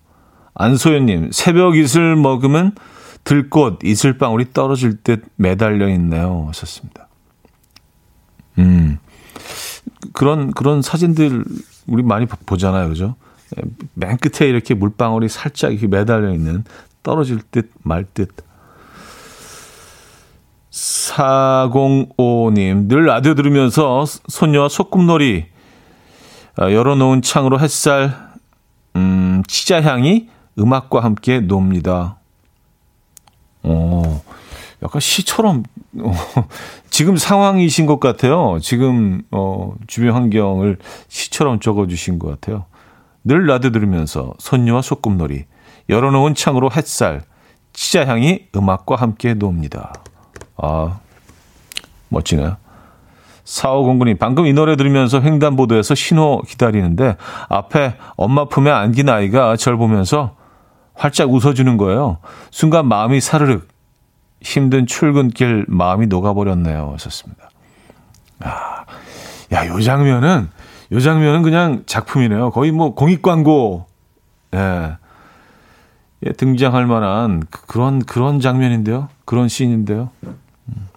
안소연님, 0.54 1.30
새벽 1.32 1.76
이슬 1.76 2.14
먹으면 2.16 2.72
들꽃, 3.24 3.80
이슬방울이 3.84 4.52
떨어질 4.52 5.02
듯 5.02 5.24
매달려 5.36 5.88
있네요. 5.90 6.44
하셨습니다. 6.48 7.08
음, 8.58 8.98
그런 10.12 10.52
그런 10.52 10.82
사진들 10.82 11.44
우리 11.86 12.02
많이 12.02 12.26
보잖아요, 12.26 12.88
그죠? 12.88 13.14
맨 13.94 14.16
끝에 14.16 14.48
이렇게 14.48 14.74
물방울이 14.74 15.28
살짝 15.28 15.72
이렇게 15.72 15.86
매달려 15.86 16.32
있는 16.32 16.64
떨어질 17.02 17.40
듯 17.50 17.70
말 17.82 18.04
듯. 18.14 18.30
405님, 20.70 22.88
늘 22.88 23.06
라디오 23.06 23.34
들으면서 23.34 24.04
손녀와 24.28 24.68
소꿉놀이 24.68 25.46
아, 26.56 26.72
열어놓은 26.72 27.22
창으로 27.22 27.60
햇살, 27.60 28.32
음, 28.96 29.42
치자향이 29.46 30.28
음악과 30.58 31.02
함께 31.02 31.40
놉니다. 31.40 32.16
어, 33.62 34.22
약간 34.84 35.00
시처럼 35.00 35.64
어, 36.00 36.12
지금 36.90 37.16
상황이신 37.16 37.86
것 37.86 37.98
같아요. 38.00 38.58
지금 38.60 39.22
어, 39.30 39.74
주변 39.86 40.14
환경을 40.14 40.78
시처럼 41.08 41.60
적어주신 41.60 42.18
것 42.18 42.28
같아요. 42.28 42.66
늘 43.24 43.46
라디오 43.46 43.70
들으면서 43.70 44.34
손녀와 44.38 44.82
소꿉놀이 44.82 45.44
열어놓은 45.88 46.34
창으로 46.34 46.70
햇살 46.70 47.22
치자향이 47.72 48.48
음악과 48.54 48.96
함께 48.96 49.34
놉니다. 49.34 49.94
아 50.56 51.00
멋지네요. 52.10 52.56
4509님, 53.44 54.18
방금 54.18 54.46
이 54.46 54.52
노래 54.52 54.76
들으면서 54.76 55.20
횡단보도에서 55.20 55.94
신호 55.94 56.40
기다리는데 56.46 57.16
앞에 57.48 57.96
엄마 58.16 58.46
품에 58.46 58.70
안긴 58.70 59.08
아이가 59.10 59.56
절 59.56 59.76
보면서 59.76 60.36
활짝 60.94 61.30
웃어주는 61.30 61.76
거예요. 61.76 62.18
순간 62.50 62.86
마음이 62.86 63.20
사르륵 63.20 63.73
힘든 64.44 64.86
출근길 64.86 65.64
마음이 65.68 66.06
녹아버렸네요. 66.06 66.90
하셨습니다. 66.92 67.50
아, 68.40 68.84
야, 69.52 69.66
요 69.66 69.80
장면은, 69.80 70.50
요 70.92 71.00
장면은 71.00 71.42
그냥 71.42 71.82
작품이네요. 71.86 72.50
거의 72.50 72.70
뭐 72.70 72.94
공익 72.94 73.22
광고, 73.22 73.86
예. 74.54 74.98
예, 76.26 76.32
등장할 76.32 76.86
만한 76.86 77.42
그, 77.50 77.66
그런, 77.66 78.04
그런 78.04 78.38
장면인데요. 78.38 79.08
그런 79.24 79.48
씬인데요. 79.48 80.10
음. 80.68 80.88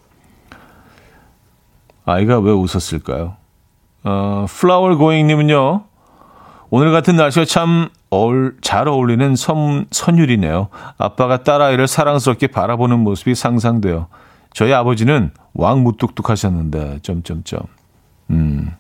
아이가 2.06 2.40
왜 2.40 2.52
웃었을까요? 2.52 3.38
어, 4.04 4.46
플라워 4.50 4.96
고잉님은요, 4.98 5.84
오늘 6.70 6.92
같은 6.92 7.16
날씨가 7.16 7.46
참 7.46 7.90
어울, 8.10 8.56
잘 8.62 8.88
어울리는 8.88 9.36
선, 9.36 9.86
선율이네요. 9.92 10.70
아빠가 10.98 11.44
딸아이를 11.44 11.88
사랑스럽게 11.88 12.48
바라보는 12.48 13.00
모습이 13.00 13.36
상상돼요. 13.36 14.08
저희 14.54 14.74
아버지는 14.74 15.32
왕무뚝뚝 15.54 16.30
하셨는데, 16.30 17.00
점점점. 17.04 17.60
음. 18.30 18.72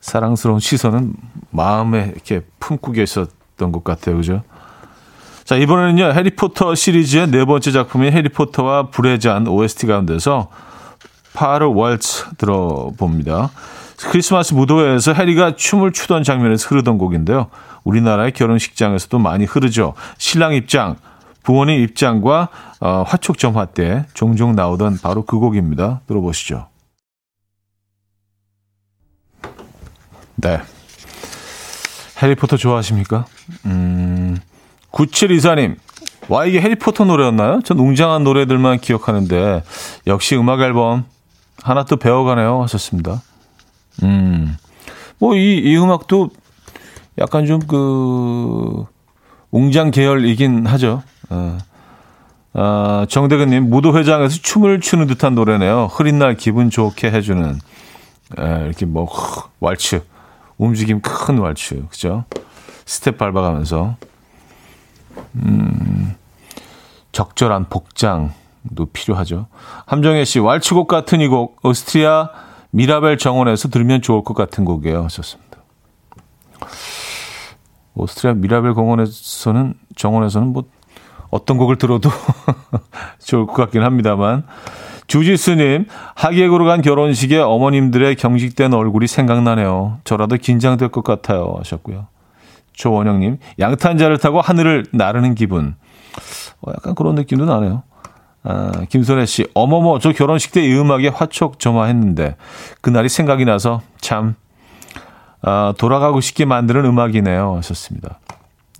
사랑스러운 0.00 0.58
시선은 0.58 1.14
마음에 1.50 2.10
이렇게 2.14 2.40
품고 2.58 2.92
계셨던 2.92 3.72
것 3.72 3.84
같아요. 3.84 4.16
그죠? 4.16 4.42
자, 5.44 5.56
이번에는요, 5.56 6.12
해리포터 6.12 6.74
시리즈의 6.74 7.30
네 7.30 7.44
번째 7.44 7.72
작품인 7.72 8.12
해리포터와 8.12 8.88
불의 8.90 9.20
잔 9.20 9.46
OST 9.46 9.86
가운데서 9.86 10.48
파르 11.32 11.66
월츠 11.66 12.36
들어봅니다. 12.38 13.50
크리스마스 14.08 14.54
무도회에서 14.54 15.12
해리가 15.12 15.56
춤을 15.56 15.92
추던 15.92 16.22
장면에서 16.22 16.68
흐르던 16.68 16.98
곡인데요. 16.98 17.48
우리나라의 17.84 18.32
결혼식장에서도 18.32 19.18
많이 19.18 19.44
흐르죠. 19.44 19.94
신랑 20.18 20.54
입장, 20.54 20.96
부모님 21.42 21.80
입장과 21.80 22.48
어, 22.80 23.04
화촉점화 23.06 23.66
때 23.66 24.06
종종 24.14 24.54
나오던 24.54 24.98
바로 25.02 25.24
그 25.24 25.38
곡입니다. 25.38 26.00
들어보시죠. 26.06 26.68
네. 30.36 30.60
해리포터 32.22 32.56
좋아하십니까? 32.56 33.26
음, 33.66 34.38
9724님. 34.92 35.76
와, 36.28 36.44
이게 36.44 36.60
해리포터 36.60 37.04
노래였나요? 37.04 37.60
전 37.64 37.78
웅장한 37.78 38.24
노래들만 38.24 38.80
기억하는데, 38.80 39.62
역시 40.06 40.36
음악 40.36 40.60
앨범 40.60 41.04
하나 41.62 41.84
또 41.84 41.96
배워가네요. 41.96 42.62
하셨습니다. 42.62 43.22
음, 44.02 44.56
뭐, 45.18 45.34
이, 45.36 45.58
이 45.58 45.76
음악도 45.76 46.30
약간 47.18 47.46
좀 47.46 47.60
그, 47.60 48.84
웅장 49.50 49.90
계열이긴 49.90 50.66
하죠. 50.66 51.02
어. 51.28 51.58
아, 52.52 53.06
정대근님, 53.08 53.70
무도회장에서 53.70 54.38
춤을 54.42 54.80
추는 54.80 55.06
듯한 55.06 55.34
노래네요. 55.34 55.88
흐린 55.92 56.18
날 56.18 56.34
기분 56.36 56.70
좋게 56.70 57.10
해주는, 57.10 57.58
에, 58.38 58.64
이렇게 58.64 58.86
뭐, 58.86 59.08
왈츠, 59.60 60.02
움직임 60.58 61.00
큰 61.00 61.38
왈츠, 61.38 61.86
그죠? 61.90 62.24
스텝 62.86 63.18
밟아가면서, 63.18 63.96
음, 65.36 66.16
적절한 67.12 67.68
복장도 67.68 68.86
필요하죠. 68.92 69.46
함정혜 69.86 70.24
씨, 70.24 70.38
왈츠곡 70.40 70.88
같은 70.88 71.20
이 71.20 71.28
곡, 71.28 71.64
오스트리아 71.64 72.30
미라벨 72.70 73.18
정원에서 73.18 73.68
들으면 73.68 74.02
좋을 74.02 74.22
것 74.22 74.34
같은 74.34 74.64
곡이에요. 74.64 75.04
하셨습니다. 75.04 75.58
오스트리아 77.94 78.34
미라벨 78.34 78.74
공원에서는, 78.74 79.74
정원에서는 79.96 80.48
뭐, 80.48 80.64
어떤 81.30 81.58
곡을 81.58 81.76
들어도 81.76 82.10
좋을 83.20 83.46
것 83.46 83.54
같긴 83.54 83.82
합니다만. 83.82 84.44
주지스님, 85.06 85.86
하객으로 86.14 86.64
간 86.64 86.82
결혼식에 86.82 87.38
어머님들의 87.38 88.14
경직된 88.14 88.72
얼굴이 88.72 89.08
생각나네요. 89.08 89.98
저라도 90.04 90.36
긴장될 90.36 90.90
것 90.90 91.02
같아요. 91.02 91.56
하셨고요. 91.58 92.06
조원영님, 92.74 93.38
양탄자를 93.58 94.18
타고 94.18 94.40
하늘을 94.40 94.86
나르는 94.92 95.34
기분. 95.34 95.74
어, 96.62 96.70
약간 96.70 96.94
그런 96.94 97.16
느낌도 97.16 97.44
나네요. 97.44 97.82
아, 98.42 98.72
김선혜 98.88 99.26
씨, 99.26 99.46
어머머, 99.54 99.98
저 99.98 100.12
결혼식 100.12 100.52
때 100.52 100.62
이 100.62 100.72
음악에 100.74 101.08
화촉 101.08 101.58
점화했는데, 101.58 102.36
그날이 102.80 103.08
생각이 103.08 103.44
나서 103.44 103.82
참, 104.00 104.34
아, 105.42 105.74
돌아가고 105.78 106.20
싶게 106.20 106.44
만드는 106.46 106.84
음악이네요. 106.86 107.56
하셨습니다. 107.56 108.18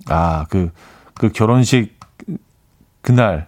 아, 0.09 0.45
그, 0.49 0.71
그 1.13 1.29
결혼식 1.29 1.99
그날로 3.01 3.45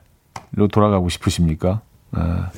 돌아가고 0.72 1.10
싶으십니까? 1.10 1.82
아. 2.12 2.50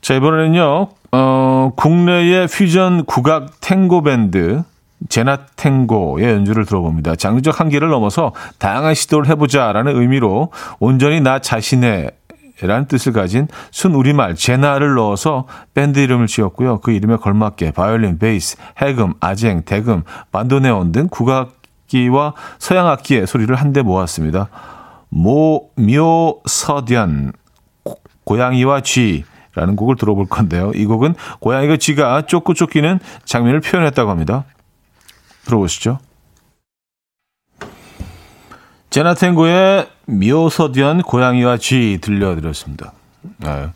자, 0.00 0.14
이번에는요, 0.14 0.88
어, 1.12 1.72
국내의 1.76 2.46
퓨전 2.46 3.04
국악 3.04 3.60
탱고 3.60 4.02
밴드, 4.02 4.62
제나탱고의 5.08 6.26
연주를 6.26 6.64
들어봅니다. 6.64 7.16
장르적 7.16 7.60
한계를 7.60 7.88
넘어서 7.88 8.32
다양한 8.58 8.94
시도를 8.94 9.28
해보자라는 9.28 10.00
의미로 10.00 10.50
온전히 10.78 11.20
나 11.20 11.38
자신의 11.38 12.10
라는 12.62 12.86
뜻을 12.86 13.12
가진 13.12 13.48
순우리말 13.70 14.34
제나를 14.34 14.94
넣어서 14.94 15.46
밴드 15.74 15.98
이름을 15.98 16.26
지었고요. 16.26 16.80
그 16.80 16.90
이름에 16.90 17.16
걸맞게 17.16 17.72
바이올린, 17.72 18.18
베이스, 18.18 18.56
해금, 18.80 19.12
아쟁, 19.20 19.62
대금, 19.62 20.04
반도네온 20.32 20.90
등 20.90 21.08
국악기와 21.10 22.32
서양악기의 22.58 23.26
소리를 23.26 23.54
한데 23.54 23.82
모았습니다. 23.82 24.48
모, 25.10 25.68
묘, 25.76 26.40
서디안, 26.46 27.32
고양이와 28.24 28.80
쥐 28.80 29.24
라는 29.54 29.76
곡을 29.76 29.96
들어볼 29.96 30.26
건데요. 30.26 30.72
이 30.74 30.84
곡은 30.86 31.14
고양이가 31.40 31.76
쥐가 31.76 32.22
쫓고 32.22 32.54
쫓기는 32.54 32.98
장면을 33.24 33.60
표현했다고 33.60 34.10
합니다. 34.10 34.44
들어보시죠. 35.46 35.98
제나탱고의 38.90 39.88
미오서디언 40.06 41.02
고양이와 41.02 41.58
쥐 41.58 41.98
들려드렸습니다. 42.00 42.92
네. 43.38 43.68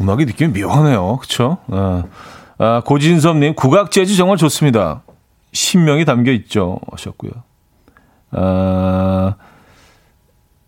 음악이 0.00 0.26
느낌이 0.26 0.60
묘하네요. 0.60 1.18
그쵸? 1.18 1.58
아, 1.68 2.04
아, 2.58 2.82
고진섭님, 2.84 3.54
국악 3.54 3.90
재즈 3.90 4.16
정말 4.16 4.36
좋습니다. 4.36 5.02
신명이 5.52 6.04
담겨 6.04 6.32
있죠. 6.32 6.80
하셨고요. 6.90 7.30
아, 8.32 9.34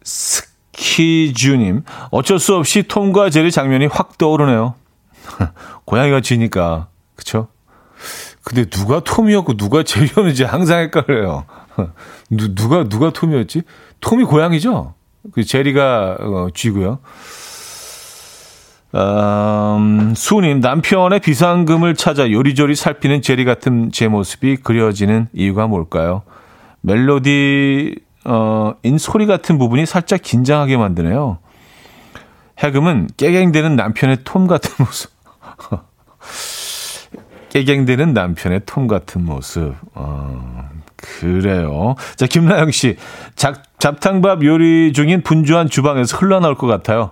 스키주님, 0.02 1.82
어쩔 2.10 2.38
수 2.38 2.54
없이 2.54 2.84
톰과 2.84 3.30
제리 3.30 3.50
장면이 3.50 3.86
확 3.86 4.16
떠오르네요. 4.18 4.74
고양이가 5.84 6.20
쥐니까. 6.20 6.88
그쵸? 7.16 7.48
근데 8.48 8.64
누가 8.64 9.00
톰이었고 9.00 9.58
누가 9.58 9.82
제리였는지 9.82 10.42
항상 10.42 10.78
헷갈려요. 10.78 11.44
누, 12.30 12.54
누가 12.54 12.88
누가 12.88 13.12
톰이었지? 13.12 13.60
톰이 14.00 14.24
고양이죠. 14.24 14.94
그 15.32 15.44
제리가 15.44 16.16
어, 16.18 16.48
쥐고요. 16.54 16.98
음, 18.94 20.14
수님 20.16 20.60
남편의 20.60 21.20
비상금을 21.20 21.94
찾아 21.94 22.30
요리조리 22.30 22.74
살피는 22.74 23.20
제리 23.20 23.44
같은 23.44 23.92
제 23.92 24.08
모습이 24.08 24.56
그려지는 24.56 25.28
이유가 25.34 25.66
뭘까요? 25.66 26.22
멜로디 26.80 27.96
어, 28.24 28.72
인 28.82 28.96
소리 28.96 29.26
같은 29.26 29.58
부분이 29.58 29.84
살짝 29.84 30.22
긴장하게 30.22 30.78
만드네요. 30.78 31.36
해금은 32.60 33.08
깨갱되는 33.18 33.76
남편의 33.76 34.20
톰 34.24 34.46
같은 34.46 34.72
모습. 34.78 35.10
깨갱되는 37.64 38.12
남편의 38.14 38.62
톰 38.66 38.86
같은 38.86 39.24
모습. 39.24 39.74
어, 39.94 40.68
그래요. 40.96 41.94
자, 42.16 42.26
김나영 42.26 42.70
씨. 42.70 42.96
잡, 43.34 43.78
잡탕밥 43.78 44.44
요리 44.44 44.92
중인 44.92 45.22
분주한 45.22 45.68
주방에서 45.68 46.16
흘러나올 46.16 46.56
것 46.56 46.66
같아요. 46.66 47.10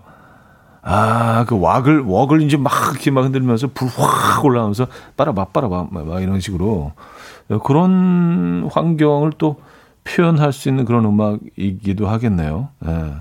아, 0.82 1.44
그 1.48 1.58
왁을, 1.58 2.02
웍을 2.06 2.42
이제 2.42 2.56
막 2.56 2.72
이렇게 2.92 3.10
막 3.10 3.24
흔들면서 3.24 3.68
불 3.74 3.88
확 3.88 4.44
올라오면서 4.44 4.86
빨아봐, 5.16 5.46
빨아봐, 5.46 5.88
막 5.90 6.22
이런 6.22 6.38
식으로. 6.40 6.92
그런 7.64 8.68
환경을 8.72 9.32
또 9.38 9.56
표현할 10.04 10.52
수 10.52 10.68
있는 10.68 10.84
그런 10.84 11.04
음악이기도 11.04 12.06
하겠네요. 12.08 12.68
예. 12.86 13.14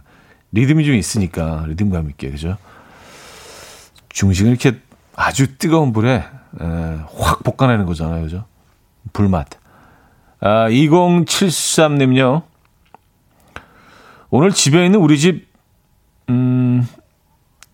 리듬이 0.51 0.86
좀 0.86 0.93
있으니까, 0.93 1.63
리듬감 1.67 2.09
있게, 2.11 2.30
그죠? 2.30 2.57
중식을 4.09 4.51
이렇게 4.51 4.78
아주 5.15 5.57
뜨거운 5.57 5.91
불에 5.91 6.23
에, 6.62 6.66
확 7.18 7.43
볶아내는 7.43 7.86
거잖아요. 7.86 8.24
그죠? 8.24 8.45
불맛. 9.14 9.47
아, 10.39 10.70
2073님요. 10.70 12.43
오늘 14.30 14.51
집에 14.51 14.86
있는 14.86 14.99
우리 14.99 15.18
집, 15.18 15.47
음, 16.30 16.88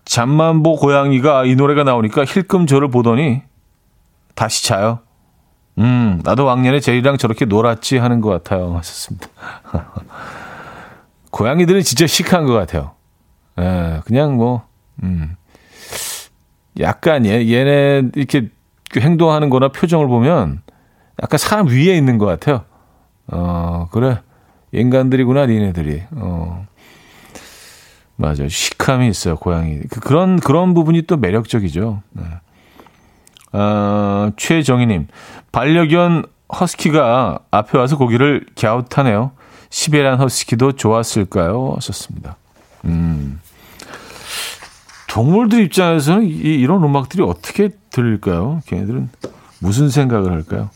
잠만보 0.04 0.76
고양이가 0.76 1.44
이 1.44 1.54
노래가 1.54 1.84
나오니까 1.84 2.24
힐끔 2.24 2.66
저를 2.66 2.88
보더니 2.88 3.42
다시 4.34 4.66
자요. 4.66 5.00
음, 5.78 6.20
나도 6.22 6.44
왕년에 6.44 6.80
제이랑 6.80 7.16
저렇게 7.16 7.46
놀았지 7.46 7.96
하는 7.98 8.20
것 8.20 8.30
같아요. 8.30 8.76
하셨습니다. 8.76 9.28
고양이들은 11.30 11.82
진짜 11.82 12.06
시크한 12.06 12.44
것 12.44 12.52
같아요. 12.52 12.92
예, 13.58 14.00
그냥 14.04 14.36
뭐, 14.36 14.66
음, 15.02 15.36
약간 16.78 17.24
얘, 17.26 17.48
얘네 17.48 18.10
이렇게 18.14 18.40
그 18.42 18.61
행동하는 19.00 19.50
거나 19.50 19.68
표정을 19.68 20.06
보면 20.06 20.62
약간 21.22 21.38
사람 21.38 21.66
위에 21.66 21.96
있는 21.96 22.18
것 22.18 22.26
같아요. 22.26 22.64
어, 23.28 23.88
그래. 23.90 24.20
인간들이구나, 24.72 25.46
니네들이. 25.46 26.02
어. 26.12 26.66
맞아요. 28.16 28.48
시크함이 28.48 29.08
있어요, 29.08 29.36
고양이. 29.36 29.80
그, 29.90 30.00
그런, 30.00 30.38
그런 30.38 30.74
부분이 30.74 31.02
또 31.02 31.16
매력적이죠. 31.16 32.02
네. 32.12 32.22
어, 33.52 34.30
최정희님, 34.36 35.08
반려견 35.50 36.24
허스키가 36.58 37.40
앞에 37.50 37.78
와서 37.78 37.96
고기를 37.96 38.46
갸웃하네요. 38.58 39.32
시베리안 39.70 40.20
허스키도 40.20 40.72
좋았을까요? 40.72 41.72
하셨습니다. 41.76 42.36
음. 42.84 43.40
동물들 45.12 45.60
입장에서는 45.64 46.24
이, 46.24 46.30
이런 46.30 46.82
음악들이 46.82 47.22
어떻게 47.22 47.68
들릴까요? 47.90 48.62
걔네들은 48.66 49.10
무슨 49.58 49.90
생각을 49.90 50.32
할까요? 50.32 50.70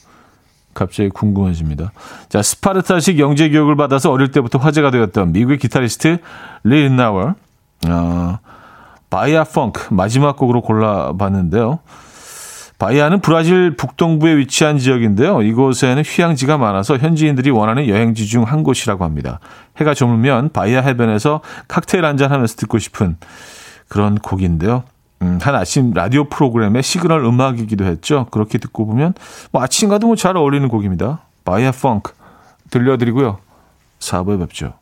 갑자기 0.74 1.08
궁금해집니다. 1.08 1.90
자, 2.28 2.42
스파르타식 2.42 3.18
영재 3.18 3.48
교육을 3.48 3.76
받아서 3.76 4.12
어릴 4.12 4.30
때부터 4.30 4.58
화제가 4.58 4.90
되었던 4.90 5.32
미국의 5.32 5.56
기타리스트 5.56 6.18
리 6.64 6.90
나워, 6.90 7.34
어, 7.88 8.38
바이아 9.08 9.44
펑크 9.44 9.94
마지막 9.94 10.36
곡으로 10.36 10.60
골라봤는데요. 10.60 11.78
바이아는 12.78 13.22
브라질 13.22 13.74
북동부에 13.74 14.36
위치한 14.36 14.76
지역인데요. 14.76 15.40
이곳에는 15.40 16.02
휴양지가 16.04 16.58
많아서 16.58 16.98
현지인들이 16.98 17.48
원하는 17.48 17.88
여행지 17.88 18.26
중 18.26 18.44
한 18.44 18.62
곳이라고 18.62 19.02
합니다. 19.02 19.40
해가 19.78 19.94
저물면 19.94 20.50
바이아 20.52 20.82
해변에서 20.82 21.40
칵테일 21.68 22.04
한잔 22.04 22.32
하면서 22.32 22.54
듣고 22.56 22.78
싶은 22.78 23.16
그런 23.88 24.16
곡인데요. 24.18 24.84
음, 25.22 25.38
한 25.40 25.54
아침 25.54 25.92
라디오 25.92 26.24
프로그램의 26.24 26.82
시그널 26.82 27.24
음악이기도 27.24 27.84
했죠. 27.84 28.26
그렇게 28.30 28.58
듣고 28.58 28.86
보면 28.86 29.14
뭐 29.52 29.62
아침과도 29.62 30.06
뭐 30.06 30.16
잘 30.16 30.36
어울리는 30.36 30.68
곡입니다. 30.68 31.20
바이아 31.44 31.72
펑크 31.72 32.12
들려드리고요. 32.70 33.38
4부에 34.00 34.38
뵙죠. 34.40 34.74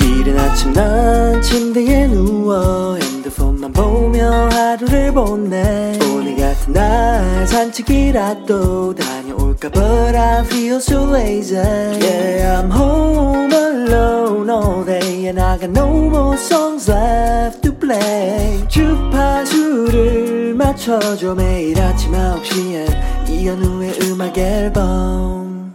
이른 0.00 0.38
아침 0.38 0.72
난 0.72 1.42
침대에 1.42 2.06
누워 2.06 2.96
핸드폰만 2.96 3.72
보며 3.72 4.48
하루를 4.50 5.12
보내 5.12 5.98
오늘 6.14 6.36
같은 6.36 6.72
날 6.72 7.46
산책이라도 7.46 8.94
다 8.94 9.04
But 9.72 10.14
I 10.14 10.44
feel 10.44 10.78
so 10.78 11.04
lazy 11.04 11.54
Yeah 11.54 12.60
I'm 12.60 12.70
home 12.70 13.50
alone 13.50 14.50
all 14.50 14.84
day 14.84 15.26
And 15.28 15.40
I 15.40 15.56
got 15.56 15.70
no 15.70 15.88
more 15.88 16.36
songs 16.36 16.90
left 16.90 17.62
to 17.62 17.72
play 17.72 18.62
주파수를 18.68 20.54
맞춰줘 20.54 21.34
매일 21.34 21.80
아침 21.80 22.12
9시에 22.12 23.30
이현우의 23.30 23.98
음악 24.02 24.36
앨범 24.36 25.74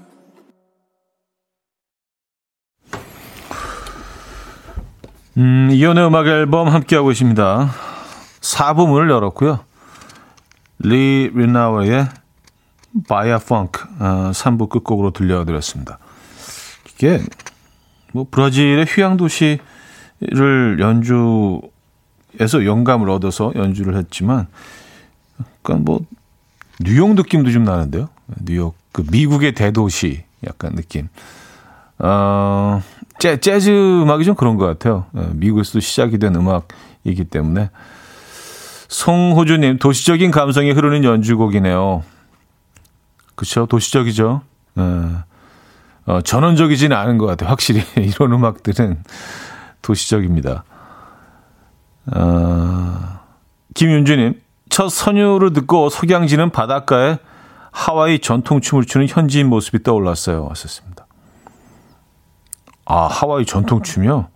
음, 5.37 5.69
이현우의 5.71 6.07
음악 6.07 6.27
앨범 6.27 6.67
함께하고 6.67 7.09
있습니다 7.11 7.71
4부 8.41 8.87
문을 8.87 9.09
열었고요 9.09 9.61
리 10.79 11.31
리나워의 11.33 12.18
바이아 13.07 13.39
펑크 13.39 13.83
어, 13.99 14.31
3부 14.33 14.69
끝곡으로 14.69 15.11
들려드렸습니다. 15.11 15.99
이게 16.93 17.21
뭐 18.13 18.25
브라질의 18.29 18.85
휴양 18.87 19.17
도시를 19.17 20.77
연주에서 20.79 22.65
영감을 22.65 23.09
얻어서 23.09 23.51
연주를 23.55 23.95
했지만 23.95 24.47
약간 25.39 25.85
뭐 25.85 26.01
뉴욕 26.79 27.13
느낌도 27.13 27.51
좀 27.51 27.63
나는데요. 27.63 28.09
뉴욕 28.43 28.75
그 28.91 29.03
미국의 29.11 29.53
대도시 29.53 30.23
약간 30.45 30.75
느낌. 30.75 31.09
어, 31.99 32.81
재, 33.19 33.37
재즈 33.37 33.69
음악이 34.01 34.23
좀 34.23 34.35
그런 34.35 34.55
것 34.55 34.65
같아요. 34.65 35.05
예, 35.17 35.27
미국에서도 35.33 35.81
시작이 35.81 36.17
된 36.17 36.35
음악이기 36.35 37.25
때문에. 37.25 37.69
송호주님, 38.87 39.77
도시적인 39.77 40.31
감성이 40.31 40.71
흐르는 40.71 41.03
연주곡이네요. 41.03 42.03
그렇죠. 43.39 43.65
도시적이죠. 43.67 44.41
예. 44.79 44.81
어, 46.05 46.21
전원적이지는 46.21 46.95
않은 46.95 47.17
것 47.17 47.25
같아요. 47.25 47.49
확실히 47.49 47.83
이런 47.95 48.33
음악들은 48.33 49.01
도시적입니다. 49.81 50.65
어, 52.13 53.19
김윤주님, 53.75 54.41
첫 54.67 54.89
선율을 54.89 55.53
듣고 55.53 55.89
석양지는 55.89 56.49
바닷가에 56.49 57.17
하와이 57.71 58.19
전통춤을 58.19 58.83
추는 58.83 59.07
현지인 59.07 59.47
모습이 59.47 59.83
떠올랐어요. 59.83 60.43
왔었습니다. 60.43 61.07
아, 62.87 63.07
하와이 63.07 63.45
전통춤이요? 63.45 64.27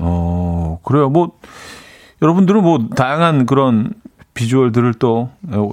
어, 0.00 0.80
그래요. 0.82 1.10
뭐, 1.10 1.38
여러분들은 2.22 2.60
뭐, 2.62 2.88
다양한 2.96 3.46
그런 3.46 3.92
비주얼들을 4.34 4.94
또 4.94 5.30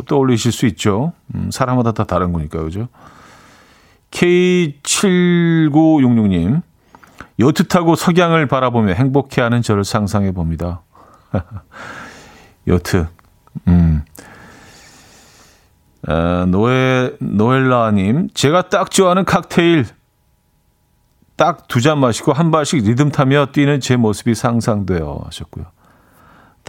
떠올리실 0.07 0.51
수 0.51 0.66
있죠. 0.68 1.14
음, 1.36 1.49
사람마다 1.51 1.91
다 1.93 2.03
다른 2.03 2.34
거니까, 2.34 2.62
그죠? 2.62 2.88
K7966님, 4.12 6.62
요트 7.39 7.68
타고 7.68 7.95
석양을 7.95 8.47
바라보며 8.47 8.93
행복해하는 8.93 9.62
저를 9.62 9.84
상상해 9.84 10.32
봅니다. 10.32 10.82
요트, 12.68 13.07
음. 13.68 14.01
아, 16.07 16.45
노에, 16.47 17.14
노엘라님, 17.20 18.30
제가 18.34 18.70
딱 18.70 18.89
좋아하는 18.91 19.26
칵테일, 19.26 19.86
딱 21.36 21.68
두 21.70 21.80
잔 21.82 21.99
마시고 21.99 22.34
한 22.34 22.51
발씩 22.51 22.84
리듬 22.84 23.12
타며 23.12 23.47
뛰는 23.53 23.80
제 23.80 23.95
모습이 23.95 24.36
상상돼요. 24.36 25.22
하셨고요. 25.26 25.66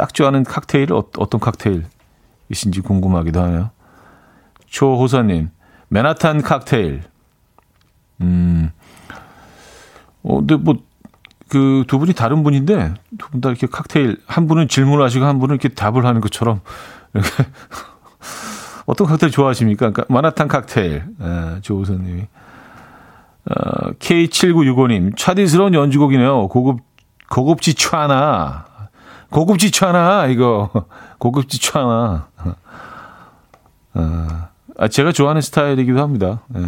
딱 0.00 0.14
좋아하는 0.14 0.44
칵테일 0.44 0.94
어, 0.94 1.04
어떤 1.18 1.38
칵테일이신지 1.42 2.80
궁금하기도 2.82 3.38
하네요. 3.42 3.70
조호사님 4.66 5.50
맨하탄 5.88 6.40
칵테일. 6.40 7.02
음. 8.22 8.70
어, 10.22 10.38
근데 10.38 10.56
뭐, 10.56 10.76
그 11.50 11.84
두 11.86 11.98
분이 11.98 12.14
다른 12.14 12.42
분인데, 12.42 12.94
두 13.18 13.28
분 13.30 13.42
다 13.42 13.50
이렇게 13.50 13.66
칵테일, 13.66 14.16
한 14.26 14.46
분은 14.46 14.68
질문하시고 14.68 15.26
한 15.26 15.38
분은 15.38 15.56
이렇게 15.56 15.68
답을 15.68 16.06
하는 16.06 16.22
것처럼, 16.22 16.60
이렇게. 17.12 17.28
어떤 18.86 19.06
칵테일 19.06 19.30
좋아하십니까? 19.32 19.90
그러니까 19.90 20.04
마나탄 20.08 20.48
칵테일. 20.48 21.04
예, 21.20 21.60
조우선님이. 21.60 22.22
어, 22.22 23.90
K7965님, 23.98 25.14
차디스러운 25.18 25.74
연주곡이네요. 25.74 26.48
고급, 26.48 26.80
고급지 27.28 27.74
촤나. 27.74 28.69
고급 29.30 29.58
지추 29.58 29.86
하나, 29.86 30.26
이거. 30.26 30.70
고급 31.18 31.48
지추 31.48 31.78
하나. 31.78 32.28
어, 33.94 34.48
아, 34.78 34.88
제가 34.88 35.12
좋아하는 35.12 35.40
스타일이기도 35.40 36.00
합니다. 36.00 36.40
예. 36.56 36.60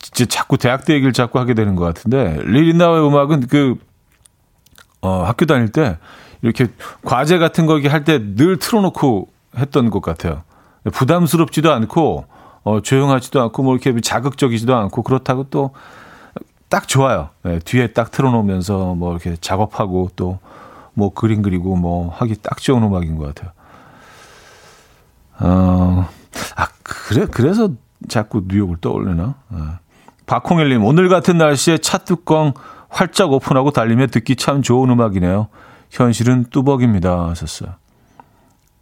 진짜 0.00 0.24
자꾸 0.38 0.56
대학 0.58 0.84
때 0.84 0.94
얘기를 0.94 1.12
자꾸 1.12 1.38
하게 1.38 1.54
되는 1.54 1.76
것 1.76 1.84
같은데, 1.84 2.38
리린나의 2.42 3.06
음악은 3.06 3.46
그, 3.48 3.76
어, 5.00 5.22
학교 5.24 5.46
다닐 5.46 5.70
때, 5.70 5.98
이렇게 6.42 6.66
과제 7.04 7.38
같은 7.38 7.66
거 7.66 7.74
할 7.88 8.04
때 8.04 8.18
늘 8.18 8.58
틀어놓고 8.58 9.28
했던 9.58 9.90
것 9.90 10.02
같아요. 10.02 10.42
부담스럽지도 10.92 11.72
않고, 11.72 12.26
어, 12.64 12.80
조용하지도 12.80 13.40
않고, 13.42 13.62
뭐 13.62 13.76
이렇게 13.76 13.98
자극적이지도 14.00 14.74
않고, 14.74 15.02
그렇다고 15.02 15.44
또, 15.50 15.70
딱 16.68 16.88
좋아요. 16.88 17.30
네, 17.42 17.58
뒤에 17.60 17.88
딱 17.88 18.10
틀어놓으면서 18.10 18.94
뭐 18.96 19.12
이렇게 19.12 19.36
작업하고 19.40 20.10
또, 20.16 20.40
뭐 20.96 21.12
그림 21.12 21.42
그리고 21.42 21.76
뭐 21.76 22.08
하기 22.08 22.36
딱 22.42 22.56
좋은 22.56 22.82
음악인 22.82 23.18
것 23.18 23.34
같아요. 23.34 23.52
어, 25.38 26.08
아, 26.56 26.68
그래, 26.82 27.26
그래서 27.30 27.68
자꾸 28.08 28.44
뉴욕을 28.48 28.78
떠올리나? 28.80 29.34
어. 29.50 29.78
박홍일님, 30.24 30.82
오늘 30.82 31.10
같은 31.10 31.36
날씨에 31.36 31.78
차 31.78 31.98
뚜껑 31.98 32.54
활짝 32.88 33.30
오픈하고 33.30 33.72
달리며 33.72 34.06
듣기 34.06 34.36
참 34.36 34.62
좋은 34.62 34.88
음악이네요. 34.88 35.48
현실은 35.90 36.46
뚜벅입니다. 36.50 37.28
하셨어요. 37.28 37.74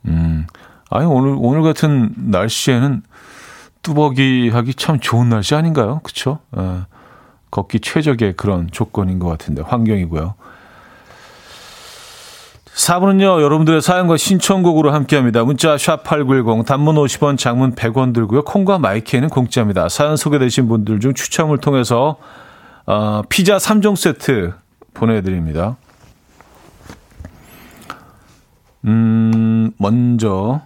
음, 0.07 0.47
아니, 0.91 1.07
오늘, 1.07 1.35
오늘 1.37 1.62
같은 1.62 2.15
날씨에는 2.17 3.03
뚜벅이 3.83 4.51
하기 4.51 4.75
참 4.75 5.01
좋은 5.01 5.29
날씨 5.29 5.57
아닌가요? 5.57 6.01
그쵸? 6.05 6.39
어, 6.53 6.85
걷기 7.51 7.81
최적의 7.81 8.35
그런 8.37 8.69
조건인 8.71 9.19
것 9.19 9.29
같은데, 9.29 9.62
환경이고요. 9.62 10.35
4분은요, 12.75 13.41
여러분들의 13.41 13.81
사연과 13.81 14.16
신청곡으로 14.16 14.93
함께 14.93 15.14
합니다. 15.16 15.45
문자 15.45 15.77
샵8910, 15.77 16.66
단문 16.66 16.97
50원, 16.97 17.39
장문 17.39 17.75
100원 17.77 18.12
들고요. 18.12 18.43
콩과 18.43 18.79
마이크에는 18.79 19.29
공짜입니다. 19.29 19.89
사연 19.89 20.16
소개되신 20.16 20.66
분들 20.68 20.99
중 20.99 21.14
추첨을 21.14 21.59
통해서, 21.59 22.16
어, 22.87 23.22
피자 23.29 23.59
3종 23.59 23.95
세트 23.95 24.55
보내드립니다. 24.93 25.77
음, 28.87 29.70
먼저, 29.79 30.62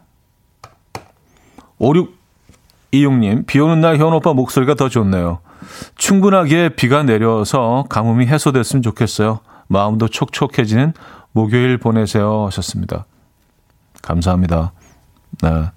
5626님, 1.78 3.46
비 3.46 3.60
오는 3.60 3.80
날 3.82 3.98
현 3.98 4.14
오빠 4.14 4.32
목소리가 4.32 4.74
더 4.74 4.88
좋네요. 4.88 5.40
충분하게 5.96 6.70
비가 6.70 7.02
내려서 7.02 7.84
가뭄이 7.90 8.26
해소됐으면 8.26 8.82
좋겠어요. 8.82 9.40
마음도 9.68 10.08
촉촉해지는 10.08 10.94
목요일 11.38 11.78
보내세요 11.78 12.46
하셨습니다. 12.46 13.06
감사합니다. 14.02 14.72
네. 15.40 15.70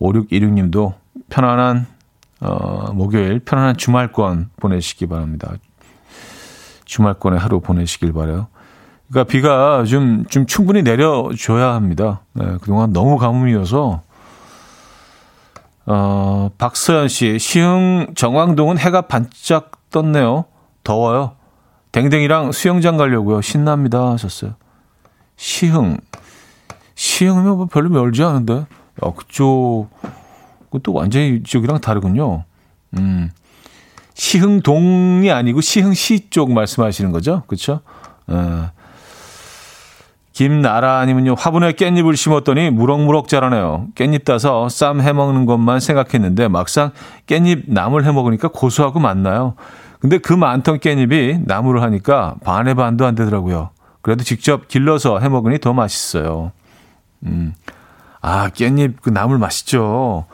5616님도 0.00 0.94
편안한 1.28 1.86
어, 2.40 2.90
목요일 2.94 3.40
편안한 3.40 3.76
주말권 3.76 4.48
보내시기 4.56 5.06
바랍니다. 5.06 5.52
주말권에 6.86 7.36
하루 7.36 7.60
보내시길 7.60 8.14
바래요. 8.14 8.46
그러니까 9.10 9.30
비가 9.30 9.84
좀, 9.84 10.24
좀 10.30 10.46
충분히 10.46 10.82
내려줘야 10.82 11.74
합니다. 11.74 12.22
네, 12.32 12.56
그동안 12.62 12.94
너무 12.94 13.18
가뭄이어서 13.18 14.00
어, 15.86 16.50
박서연 16.56 17.08
씨, 17.08 17.38
시흥 17.38 18.14
정왕동은 18.14 18.78
해가 18.78 19.02
반짝 19.02 19.72
떴네요. 19.90 20.46
더워요. 20.82 21.36
댕댕이랑 21.94 22.50
수영장 22.50 22.96
가려고요. 22.96 23.40
신납니다. 23.40 24.10
하셨어요. 24.10 24.54
시흥. 25.36 25.96
시흥이면 26.96 27.56
뭐 27.56 27.66
별로 27.66 27.88
멀지 27.88 28.24
않은데. 28.24 28.66
어, 29.00 29.14
그쪽, 29.14 29.90
그것도 30.64 30.92
완전히 30.92 31.36
이쪽이랑 31.36 31.80
다르군요. 31.80 32.42
음. 32.98 33.30
시흥동이 34.14 35.30
아니고 35.30 35.60
시흥시 35.60 36.30
쪽 36.30 36.52
말씀하시는 36.52 37.12
거죠? 37.12 37.44
그렇죠? 37.46 37.80
어. 38.26 38.70
김나라님은요, 40.32 41.34
화분에 41.38 41.72
깻잎을 41.72 42.16
심었더니 42.16 42.70
무럭무럭 42.70 43.28
자라네요. 43.28 43.86
깻잎 43.94 44.24
따서 44.24 44.68
쌈 44.68 45.00
해먹는 45.00 45.46
것만 45.46 45.78
생각했는데 45.78 46.48
막상 46.48 46.90
깻잎 47.28 47.66
나물 47.68 48.02
해먹으니까 48.02 48.48
고소하고 48.48 48.98
맛나요. 48.98 49.54
근데 50.04 50.18
그 50.18 50.34
많던 50.34 50.80
깻잎이 50.80 51.46
나물을 51.46 51.80
하니까 51.80 52.34
반의 52.44 52.74
반도 52.74 53.06
안 53.06 53.14
되더라고요. 53.14 53.70
그래도 54.02 54.22
직접 54.22 54.68
길러서 54.68 55.20
해 55.20 55.30
먹으니 55.30 55.58
더 55.60 55.72
맛있어요. 55.72 56.52
음. 57.22 57.54
아, 58.20 58.50
깻잎 58.50 58.96
그 59.00 59.08
나물 59.08 59.38
맛있죠. 59.38 60.26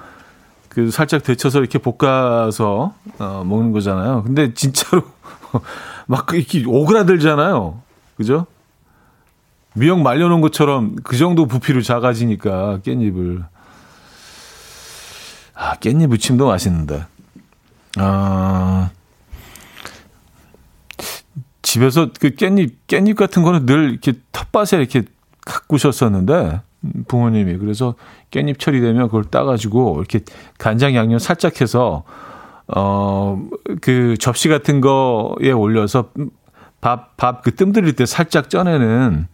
그 0.71 0.91
살짝 0.91 1.23
데쳐서 1.23 1.61
이렇게 1.61 1.79
볶아서 1.79 2.95
어, 3.21 3.45
먹는 3.47 3.71
거잖아요. 3.71 4.25
근데 4.25 4.55
진짜로 4.55 5.05
막 6.09 6.27
이렇게 6.33 6.65
오그라들잖아요. 6.67 7.81
그죠? 8.17 8.47
미역 9.75 10.01
말려놓은 10.01 10.41
것처럼 10.41 10.97
그 11.05 11.17
정도 11.17 11.47
부피로 11.47 11.81
작아지니까 11.81 12.81
깻잎을 12.83 13.45
아 15.55 15.75
깻잎 15.77 16.09
무침도 16.09 16.49
맛있는데 16.49 17.07
아 17.99 18.91
집에서 21.63 22.11
그 22.21 22.31
깻잎 22.31 22.73
깻잎 22.89 23.15
같은 23.17 23.43
거는 23.43 23.67
늘 23.67 23.91
이렇게 23.91 24.15
텃밭에 24.33 24.79
이렇게 24.79 25.03
가꾸셨었는데 25.47 26.61
부모님이 27.09 27.59
그래서 27.59 27.95
깻잎 28.31 28.59
처리되면 28.59 29.07
그걸 29.09 29.25
따가지고 29.25 29.97
이렇게 29.99 30.21
간장 30.59 30.95
양념 30.95 31.19
살짝 31.19 31.61
해서 31.61 32.05
어 32.69 33.39
그 33.83 34.17
접시 34.19 34.49
같은 34.49 34.81
거에 34.81 35.51
올려서 35.53 36.11
밥 36.81 37.17
밥 37.17 37.43
그 37.43 37.51
뜸 37.53 37.73
들일 37.73 37.95
때 37.95 38.07
살짝 38.07 38.49
쪄내는 38.51 39.27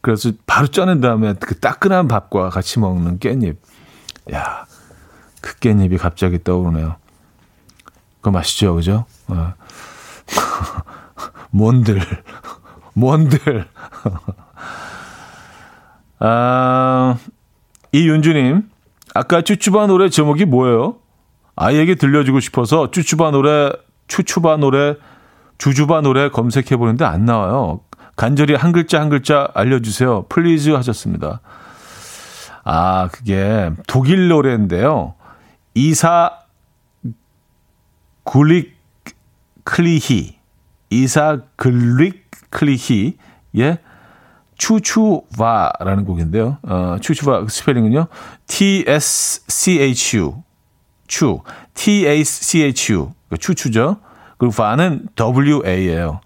그래서 0.00 0.30
바로 0.46 0.68
쪄낸 0.68 1.00
다음에 1.00 1.34
그 1.40 1.58
따끈한 1.58 2.06
밥과 2.08 2.50
같이 2.50 2.78
먹는 2.78 3.18
깻잎. 3.18 3.56
야, 4.32 4.64
그 5.40 5.54
깻잎이 5.56 5.98
갑자기 5.98 6.42
떠오르네요. 6.42 6.96
그거 8.18 8.30
맛있죠, 8.30 8.74
그죠? 8.76 9.06
어. 11.52 11.56
뭔들, 11.56 12.00
뭔들. 12.94 13.66
아, 16.18 17.16
이윤주님, 17.92 18.68
아까 19.14 19.42
쭈쭈바 19.42 19.86
노래 19.86 20.08
제목이 20.08 20.44
뭐예요? 20.44 20.96
아이에게 21.56 21.96
들려주고 21.96 22.40
싶어서 22.40 22.90
쭈쭈바 22.90 23.30
노래, 23.32 23.70
추추바 24.08 24.56
노래, 24.56 24.96
주주바 25.58 26.00
노래 26.00 26.28
검색해보는데 26.28 27.04
안 27.04 27.24
나와요. 27.24 27.80
간절히 28.16 28.54
한 28.54 28.72
글자 28.72 29.00
한 29.00 29.08
글자 29.08 29.48
알려주세요. 29.54 30.26
please 30.28 30.70
하셨습니다. 30.70 31.40
아, 32.64 33.08
그게 33.12 33.70
독일 33.86 34.28
노래인데요. 34.28 35.14
이사 35.74 36.38
굴릭 38.24 38.76
클리히. 39.64 40.41
이사 40.92 41.38
글릭 41.56 42.30
클리히. 42.50 43.16
예. 43.58 43.78
추추바라는 44.56 46.04
곡인데요. 46.04 46.58
어, 46.62 46.96
추추바 47.00 47.46
스펠링은요. 47.48 48.06
T-S-C-H-U. 48.46 50.42
추. 51.08 51.40
T-A-C-H-U. 51.74 53.12
추추죠. 53.40 53.96
그리고 54.38 54.54
바는 54.54 55.08
W-A예요. 55.16 56.20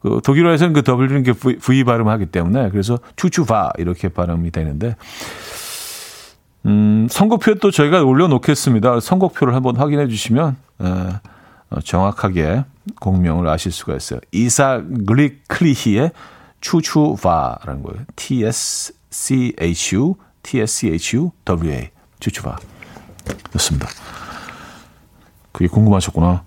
그 0.00 0.20
독일어에서는 0.24 0.72
그 0.72 0.82
W는 0.82 1.24
그 1.24 1.34
V, 1.34 1.58
v 1.58 1.84
발음하기 1.84 2.26
때문에 2.26 2.70
그래서 2.70 2.98
추추바 3.16 3.72
이렇게 3.78 4.08
발음이 4.08 4.50
되는데 4.50 4.96
음, 6.66 7.06
선곡표 7.10 7.56
또 7.56 7.70
저희가 7.70 8.02
올려놓겠습니다. 8.02 9.00
선곡표를 9.00 9.54
한번 9.54 9.76
확인해 9.76 10.08
주시면 10.08 10.56
에, 10.80 10.84
어, 11.70 11.80
정확하게 11.84 12.64
공명을 13.00 13.48
아실 13.48 13.72
수가 13.72 13.96
있어요. 13.96 14.20
이사 14.32 14.82
글리클리히의 15.06 16.12
추추바라는 16.60 17.82
거예요. 17.82 18.04
T-S-C-H-U, 18.16 20.16
T-S-C-H-U-W-A. 20.42 21.90
추추바. 22.20 22.56
였습니다. 23.54 23.88
그게 25.52 25.68
궁금하셨구나. 25.68 26.44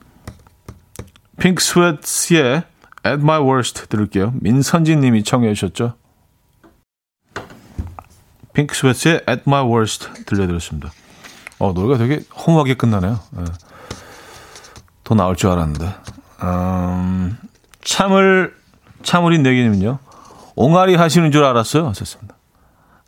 핑크 1.40 1.64
스웨트의 1.64 2.64
At 3.06 3.22
My 3.22 3.42
Worst 3.42 3.88
들을게요. 3.90 4.34
민선진 4.40 5.02
님이 5.02 5.24
청해 5.24 5.54
주셨죠. 5.54 5.96
핑크 8.54 8.76
스웨트의 8.76 9.22
At 9.28 9.44
My 9.48 9.66
Worst 9.66 10.26
들려드렸습니다. 10.26 10.92
어, 11.60 11.74
노래가 11.74 11.98
되게 11.98 12.24
허무하게 12.36 12.76
끝나네요. 12.76 13.20
네. 13.32 13.44
더 15.04 15.16
나올 15.16 15.36
줄 15.36 15.50
알았는데. 15.50 15.94
음, 16.44 17.38
참을, 17.84 18.56
참을인 19.04 19.44
내기님은요. 19.44 20.00
옹알이 20.56 20.96
하시는 20.96 21.32
줄 21.32 21.44
알았어요. 21.44 21.88
하셨습니다. 21.88 22.36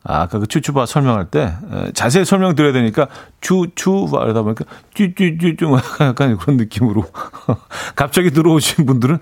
아, 0.04 0.22
아까 0.22 0.40
그 0.40 0.48
추추바 0.48 0.86
설명할 0.86 1.26
때 1.32 1.56
에, 1.72 1.92
자세히 1.94 2.26
설명드려야 2.26 2.74
되니까 2.74 3.08
추추바 3.42 4.24
이러다 4.24 4.44
보니까 4.44 4.66
쭈쭈쭈쭈 4.94 5.78
약간 6.02 6.38
그런 6.38 6.58
느낌으로 6.58 7.06
갑자기 7.96 8.30
들어오신 8.32 8.86
분들은 8.86 9.18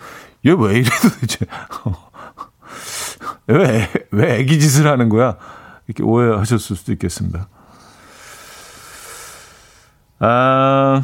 얘 0.46 0.52
왜 0.52 0.80
이래 0.80 0.90
도대체. 1.02 1.46
왜, 3.48 3.90
왜 4.12 4.40
애기 4.40 4.60
짓을 4.60 4.88
하는 4.88 5.10
거야? 5.10 5.38
이렇게 5.88 6.04
오해하셨을 6.04 6.76
수도 6.76 6.92
있겠습니다. 6.94 7.48
아, 10.20 11.02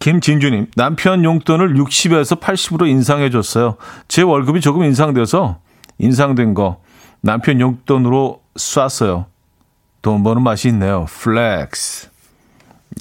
김진주님, 0.00 0.66
남편 0.76 1.24
용돈을 1.24 1.74
60에서 1.74 2.40
80으로 2.40 2.88
인상해줬어요. 2.88 3.76
제 4.08 4.22
월급이 4.22 4.62
조금 4.62 4.82
인상돼서 4.82 5.60
인상된 5.98 6.54
거 6.54 6.80
남편 7.20 7.60
용돈으로 7.60 8.42
쐈어요. 8.56 9.26
돈 10.00 10.22
버는 10.22 10.42
맛이 10.42 10.68
있네요. 10.68 11.04
Flex. 11.04 12.08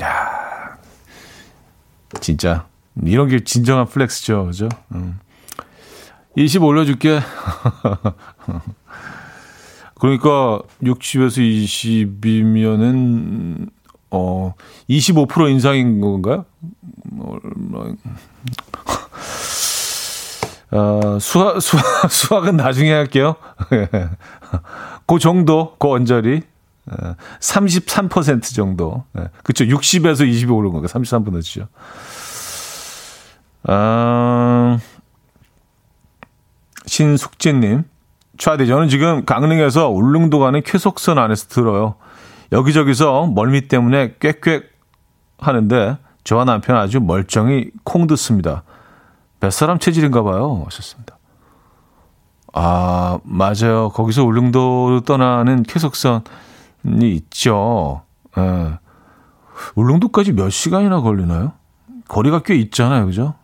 야 0.02 0.78
진짜 2.20 2.68
이런 3.02 3.30
게 3.30 3.46
진정한 3.46 3.86
flex죠, 3.86 4.48
그죠? 4.48 4.68
음. 4.94 5.20
20 6.36 6.64
올려줄게. 6.64 7.22
그러니까 9.96 10.60
60에서 10.84 11.40
20이면은 12.12 13.70
어 14.12 14.54
25% 14.90 15.50
인상인 15.50 16.02
건가요? 16.02 16.44
얼마 17.20 17.94
어, 20.72 21.18
수학, 21.20 21.62
수학, 21.62 22.12
수학은 22.12 22.56
나중에 22.58 22.92
할게요. 22.92 23.36
그 25.08 25.20
정도, 25.20 25.76
그 25.80 25.90
언저리. 25.90 26.44
33% 27.40 28.56
정도. 28.56 29.04
그쵸. 29.44 29.66
60에서 29.66 30.28
20이 30.28 30.56
오른 30.56 30.72
거니까 30.72 30.88
33%죠. 30.88 31.68
아, 33.64 34.80
신숙진님. 36.86 37.84
차디, 38.38 38.68
저는 38.68 38.88
지금 38.90 39.26
강릉에서 39.26 39.90
울릉도 39.90 40.40
가는 40.40 40.62
쾌속선 40.64 41.18
안에서 41.18 41.48
들어요. 41.48 41.96
여기저기서 42.52 43.28
멀미 43.28 43.68
때문에 43.68 44.14
꽥꽥 44.14 44.64
하는데 45.38 45.98
저와 46.24 46.46
남편 46.46 46.76
아주 46.78 47.00
멀쩡히 47.00 47.72
콩 47.84 48.08
듣습니다. 48.08 48.64
뱃사람 49.40 49.80
체질인가 49.80 50.24
봐요. 50.24 50.64
하셨습니다. 50.66 51.18
아, 52.54 53.20
맞아요. 53.24 53.90
거기서 53.90 54.24
울릉도로 54.24 55.02
떠나는 55.02 55.64
쾌속선이 55.64 56.24
있죠. 57.02 58.02
예. 58.38 58.80
울릉도까지 59.76 60.34
몇 60.34 60.50
시간이나 60.50 61.02
걸리나요? 61.02 61.54
거리가 62.08 62.40
꽤 62.40 62.56
있잖아요. 62.56 63.06
그죠? 63.06 63.36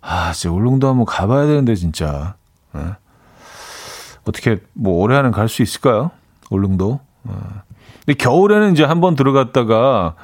아, 0.00 0.32
진짜 0.32 0.54
울릉도 0.54 0.88
한번 0.88 1.06
가봐야 1.06 1.46
되는데, 1.46 1.74
진짜. 1.74 2.34
예. 2.76 2.96
어떻게, 4.26 4.60
뭐, 4.74 5.02
올해 5.02 5.16
안에 5.16 5.30
갈수 5.30 5.62
있을까요? 5.62 6.10
울릉도. 6.50 7.00
예. 7.28 7.32
근데 8.04 8.14
겨울에는 8.18 8.72
이제 8.72 8.84
한번 8.84 9.14
들어갔다가 9.14 10.14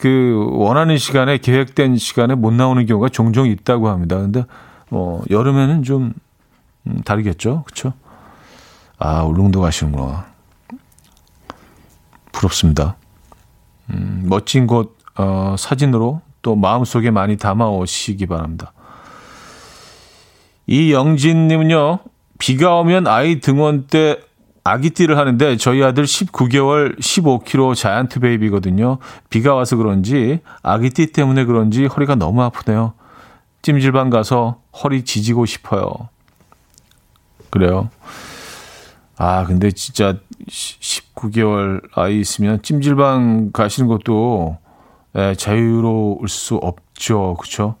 그 0.00 0.48
원하는 0.52 0.96
시간에 0.96 1.36
계획된 1.36 1.98
시간에 1.98 2.34
못 2.34 2.54
나오는 2.54 2.86
경우가 2.86 3.10
종종 3.10 3.46
있다고 3.46 3.90
합니다. 3.90 4.16
근데 4.16 4.44
뭐 4.88 5.22
여름에는 5.28 5.82
좀 5.82 6.14
음, 6.86 7.02
다르겠죠, 7.04 7.64
그렇죠? 7.66 7.92
아 8.98 9.22
울릉도 9.24 9.60
가시는구나. 9.60 10.24
부럽습니다. 12.32 12.96
음, 13.90 14.24
멋진 14.26 14.66
곳 14.66 14.96
어, 15.18 15.54
사진으로 15.58 16.22
또 16.40 16.56
마음속에 16.56 17.10
많이 17.10 17.36
담아 17.36 17.68
오시기 17.68 18.24
바랍니다. 18.24 18.72
이영진님은요, 20.66 21.98
비가 22.38 22.76
오면 22.76 23.06
아이 23.06 23.40
등원 23.40 23.86
때 23.86 24.18
아기띠를 24.64 25.16
하는데 25.16 25.56
저희 25.56 25.82
아들 25.82 26.04
19개월 26.04 26.98
15kg 26.98 27.74
자이언트 27.74 28.20
베이비거든요. 28.20 28.98
비가 29.30 29.54
와서 29.54 29.76
그런지 29.76 30.40
아기띠 30.62 31.12
때문에 31.12 31.44
그런지 31.44 31.86
허리가 31.86 32.14
너무 32.14 32.42
아프네요. 32.42 32.92
찜질방 33.62 34.10
가서 34.10 34.60
허리 34.82 35.04
지지고 35.04 35.46
싶어요. 35.46 35.92
그래요. 37.50 37.90
아, 39.16 39.44
근데 39.44 39.70
진짜 39.70 40.16
19개월 40.48 41.82
아이 41.94 42.20
있으면 42.20 42.62
찜질방 42.62 43.50
가시는 43.52 43.88
것도 43.88 44.58
예, 45.16 45.34
자유로울 45.34 46.28
수 46.28 46.54
없죠. 46.56 47.36
그렇죠? 47.38 47.74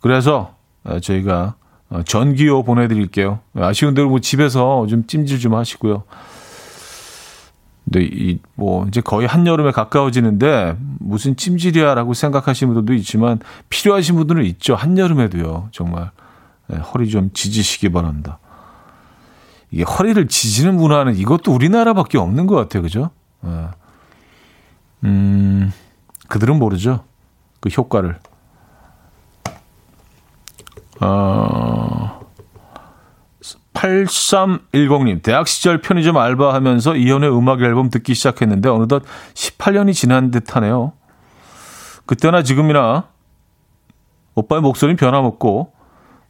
그래서 0.00 0.54
예, 0.90 0.98
저희가 0.98 1.54
어, 1.60 1.61
전기요 2.04 2.62
보내드릴게요. 2.62 3.40
아쉬운 3.54 3.94
대로 3.94 4.08
뭐 4.08 4.20
집에서 4.20 4.86
좀 4.86 5.06
찜질 5.06 5.38
좀 5.38 5.54
하시고요. 5.54 6.04
근데 7.84 8.04
이 8.04 8.38
뭐 8.54 8.86
이제 8.86 9.00
거의 9.00 9.26
한여름에 9.26 9.72
가까워지는데 9.72 10.76
무슨 11.00 11.34
찜질이야라고 11.36 12.14
생각하시는 12.14 12.72
분들도 12.72 12.96
있지만 13.00 13.40
필요하신 13.70 14.14
분들은 14.14 14.44
있죠. 14.44 14.76
한여름에도요. 14.76 15.68
정말 15.72 16.10
네, 16.68 16.78
허리 16.78 17.08
좀 17.08 17.30
지지시기 17.32 17.88
바랍니다. 17.90 18.38
이게 19.72 19.82
허리를 19.82 20.28
지지는 20.28 20.76
문화는 20.76 21.16
이것도 21.16 21.52
우리나라밖에 21.52 22.18
없는 22.18 22.46
것 22.46 22.54
같아요. 22.54 22.82
그죠? 22.82 23.10
네. 23.40 23.66
음, 25.04 25.72
그들은 26.28 26.58
모르죠. 26.60 27.02
그 27.60 27.68
효과를. 27.68 28.16
어, 31.00 32.20
8310님, 33.74 35.22
대학 35.22 35.48
시절 35.48 35.80
편의점 35.80 36.16
알바하면서 36.16 36.96
이현의 36.96 37.36
음악 37.36 37.62
앨범 37.62 37.90
듣기 37.90 38.14
시작했는데 38.14 38.68
어느덧 38.68 39.02
18년이 39.34 39.94
지난 39.94 40.30
듯 40.30 40.54
하네요. 40.56 40.92
그때나 42.06 42.42
지금이나 42.42 43.08
오빠의 44.34 44.62
목소리는 44.62 44.96
변함없고 44.96 45.72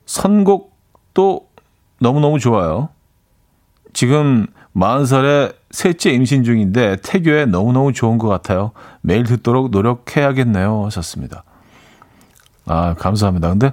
선곡도 0.07 1.49
너무너무 1.99 2.39
좋아요. 2.39 2.89
지금 3.93 4.47
40살에 4.77 5.55
셋째 5.71 6.11
임신 6.11 6.45
중인데 6.45 6.97
태교에 7.03 7.47
너무너무 7.47 7.93
좋은 7.93 8.19
것 8.19 8.29
같아요. 8.29 8.73
매일 9.01 9.25
듣도록 9.25 9.71
노력해야겠네요. 9.71 10.85
하셨습니다. 10.87 11.45
아, 12.67 12.95
감사합니다. 12.95 13.51
근데 13.51 13.73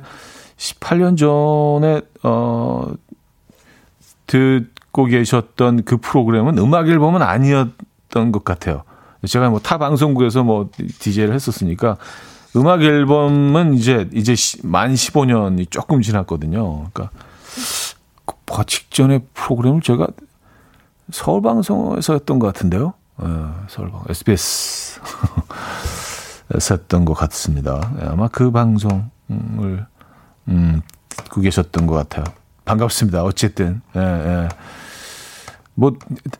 18년 0.59 1.17
전에 1.17 2.01
어 2.23 2.91
듣고 4.27 5.05
계셨던 5.05 5.85
그 5.85 5.97
프로그램은 5.97 6.57
음악 6.57 6.87
앨범은 6.87 7.21
아니었던 7.21 8.31
것 8.31 8.43
같아요. 8.43 8.83
제가 9.25 9.49
뭐 9.49 9.59
타 9.59 9.77
방송국에서 9.77 10.43
뭐 10.43 10.69
DJ를 10.99 11.33
했었으니까 11.33 11.97
음악 12.55 12.81
앨범은 12.81 13.73
이제 13.73 14.09
이제 14.13 14.35
만 14.63 14.93
15년이 14.93 15.71
조금 15.71 16.01
지났거든요. 16.01 16.89
그러니까 16.91 17.09
그 18.25 18.65
직전에 18.65 19.19
프로그램을 19.33 19.81
제가 19.81 20.07
서울 21.11 21.41
방송에서 21.41 22.13
했던 22.13 22.39
것 22.39 22.47
같은데요. 22.47 22.93
네, 23.17 23.27
서울 23.67 23.91
방 23.91 24.03
SBS 24.09 24.99
에서 26.55 26.75
했던 26.75 27.05
것 27.05 27.13
같습니다. 27.13 27.91
예, 28.01 28.07
아마 28.07 28.27
그 28.27 28.51
방송을 28.51 29.85
음, 30.49 30.81
듣고 31.09 31.41
계셨던 31.41 31.87
것 31.87 31.95
같아요. 31.95 32.25
반갑습니다. 32.65 33.23
어쨌든, 33.23 33.81
예, 33.95 33.99
예. 33.99 34.49
뭐, 35.75 35.93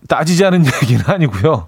따지지 0.07 0.43
않은 0.45 0.65
얘기는 0.83 1.03
아니고요. 1.07 1.65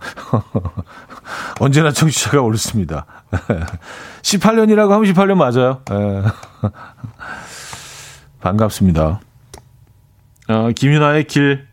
언제나 1.59 1.91
청취자가 1.91 2.41
옳습니다. 2.41 3.05
18년이라고 4.21 4.89
하면 4.89 5.03
18년 5.13 5.37
맞아요. 5.37 5.81
예. 5.91 6.23
반갑습니다. 8.41 9.21
어, 10.49 10.69
김윤아의 10.75 11.25
길 11.25 11.67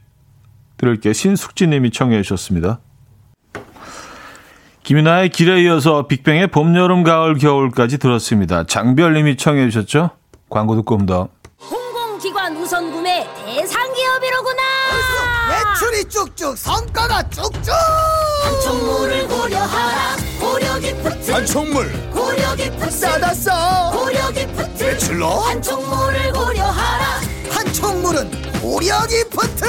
들을게 0.76 1.12
신숙진 1.12 1.70
님이 1.70 1.90
청해 1.90 2.22
주셨습니다. 2.22 2.78
김윤아의 4.84 5.30
길에 5.30 5.62
이어서 5.64 6.06
빅뱅의 6.06 6.46
봄, 6.46 6.74
여름, 6.76 7.02
가을, 7.02 7.36
겨울까지 7.36 7.98
들었습니다. 7.98 8.64
장별 8.64 9.14
님이 9.14 9.36
청해 9.36 9.68
주셨죠? 9.68 10.17
광고 10.48 10.76
듣고 10.76 10.94
옵니다. 10.94 11.28
공공기관 11.68 12.56
우선 12.56 12.90
구매 12.90 13.26
대상 13.44 13.92
기업이로구나. 13.92 14.62
매출이 15.50 16.04
쭉쭉 16.08 16.56
성과가 16.56 17.28
쭉쭉. 17.30 17.74
한총물을 18.44 19.28
고려하라. 19.28 20.16
고려 20.40 20.78
기프트. 20.78 21.30
한총물 21.30 22.10
고려 22.10 22.54
기프트. 22.54 22.90
싸다 22.90 23.34
싸. 23.34 23.90
고려 23.92 24.30
기프트. 24.30 24.84
매출로 24.84 25.26
한총물을 25.26 26.32
고려하라. 26.32 27.04
한총물은 27.50 28.30
고려 28.60 29.06
기프트. 29.06 29.64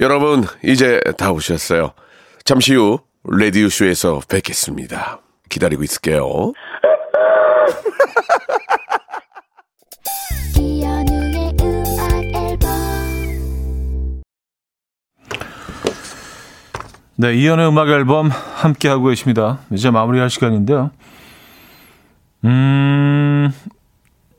여러분, 0.00 0.46
이제 0.64 1.00
다 1.16 1.32
오셨어요. 1.32 1.92
잠시 2.44 2.74
후 2.74 3.00
라디오 3.24 3.68
쇼에서 3.68 4.20
뵙겠습니다. 4.28 5.20
기다리고 5.48 5.82
있을게요. 5.82 6.52
이현우의 10.68 11.56
음악 11.62 12.24
앨범 12.34 12.68
네, 17.16 17.34
이연의 17.34 17.68
음악 17.68 17.88
앨범 17.88 18.28
함께 18.28 18.88
하고 18.88 19.06
계십니다. 19.06 19.60
이제 19.72 19.90
마무리할 19.90 20.28
시간인데요. 20.28 20.90
음, 22.44 23.50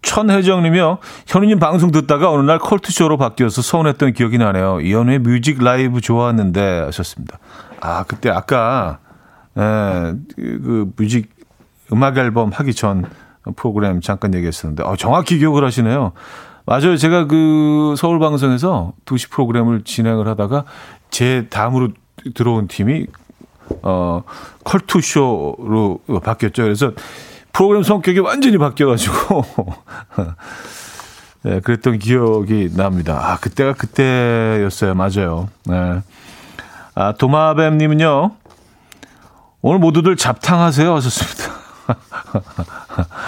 천혜정님이요. 0.03 0.99
현우님 1.27 1.59
방송 1.59 1.91
듣다가 1.91 2.32
어느 2.32 2.43
날 2.43 2.59
컬투쇼로 2.59 3.17
바뀌어서 3.17 3.61
서운했던 3.61 4.13
기억이 4.13 4.38
나네요. 4.38 4.82
이연의 4.82 5.19
뮤직 5.19 5.61
라이브 5.61 5.99
좋아하는데 5.99 6.80
하셨습니다. 6.86 7.39
아, 7.82 8.03
그때 8.03 8.30
아까 8.30 8.99
에, 9.57 9.61
그, 9.61 10.15
그 10.36 10.91
뮤직 10.95 11.30
음악 11.91 12.17
앨범 12.17 12.51
하기 12.51 12.73
전 12.75 13.05
프로그램 13.55 14.01
잠깐 14.01 14.33
얘기했었는데 14.33 14.83
어, 14.83 14.95
정확히 14.95 15.37
기억을 15.37 15.63
하시네요. 15.65 16.13
맞아요. 16.65 16.97
제가 16.97 17.25
그 17.25 17.95
서울 17.97 18.19
방송에서 18.19 18.93
2시 19.05 19.31
프로그램을 19.31 19.83
진행을 19.83 20.27
하다가 20.27 20.65
제 21.09 21.47
다음으로 21.49 21.89
들어온 22.35 22.67
팀이 22.67 23.07
어 23.81 24.23
컬투 24.63 25.01
쇼로 25.01 25.99
바뀌었죠. 26.23 26.63
그래서 26.63 26.91
프로그램 27.53 27.83
성격이 27.83 28.19
완전히 28.19 28.57
바뀌어가지고 28.57 29.45
네, 31.43 31.59
그랬던 31.61 31.99
기억이 31.99 32.69
납니다. 32.75 33.19
아 33.19 33.37
그때가 33.37 33.73
그때였어요. 33.73 34.93
맞아요. 34.93 35.49
네. 35.65 36.01
아 36.93 37.13
도마뱀님은요. 37.13 38.31
오늘 39.61 39.79
모두들 39.79 40.15
잡탕하세요. 40.17 40.95
하셨습니다. 40.95 41.53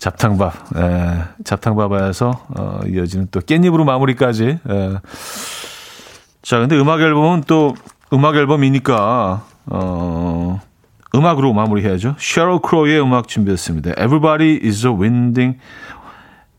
잡탕밥. 0.00 0.54
예, 0.76 1.24
잡탕밥에서 1.44 2.46
어, 2.56 2.80
이어지는 2.86 3.28
또 3.30 3.40
깻잎으로 3.40 3.84
마무리까지. 3.84 4.58
예. 4.68 4.98
자, 6.42 6.58
근데 6.58 6.78
음악 6.80 7.00
앨범은 7.00 7.44
또 7.46 7.74
음악 8.12 8.34
앨범이니까 8.34 9.44
어, 9.66 10.60
음악으로 11.14 11.52
마무리해야죠. 11.52 12.16
셰럴 12.18 12.60
크로의 12.60 13.00
음악 13.00 13.28
준비했습니다. 13.28 13.90
Everybody 13.90 14.60
is 14.64 14.86
a 14.86 14.92
winding 14.92 15.58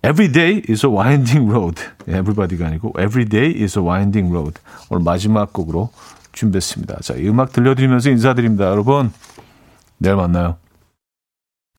Every 0.04 0.32
day 0.32 0.62
is 0.70 0.86
a 0.86 0.92
winding 0.92 1.52
road. 1.52 1.82
Everybody가 2.08 2.68
아니고 2.68 2.94
Every 2.98 3.28
day 3.28 3.62
is 3.62 3.78
a 3.78 3.84
winding 3.84 4.32
road. 4.32 4.60
오늘 4.90 5.04
마지막 5.04 5.52
곡으로 5.52 5.90
준비했습니다. 6.32 7.00
자, 7.02 7.16
이 7.16 7.28
음악 7.28 7.52
들려드리면서 7.52 8.10
인사드립니다. 8.12 8.66
여러분, 8.66 9.12
내일 9.98 10.16
만나요. 10.16 10.58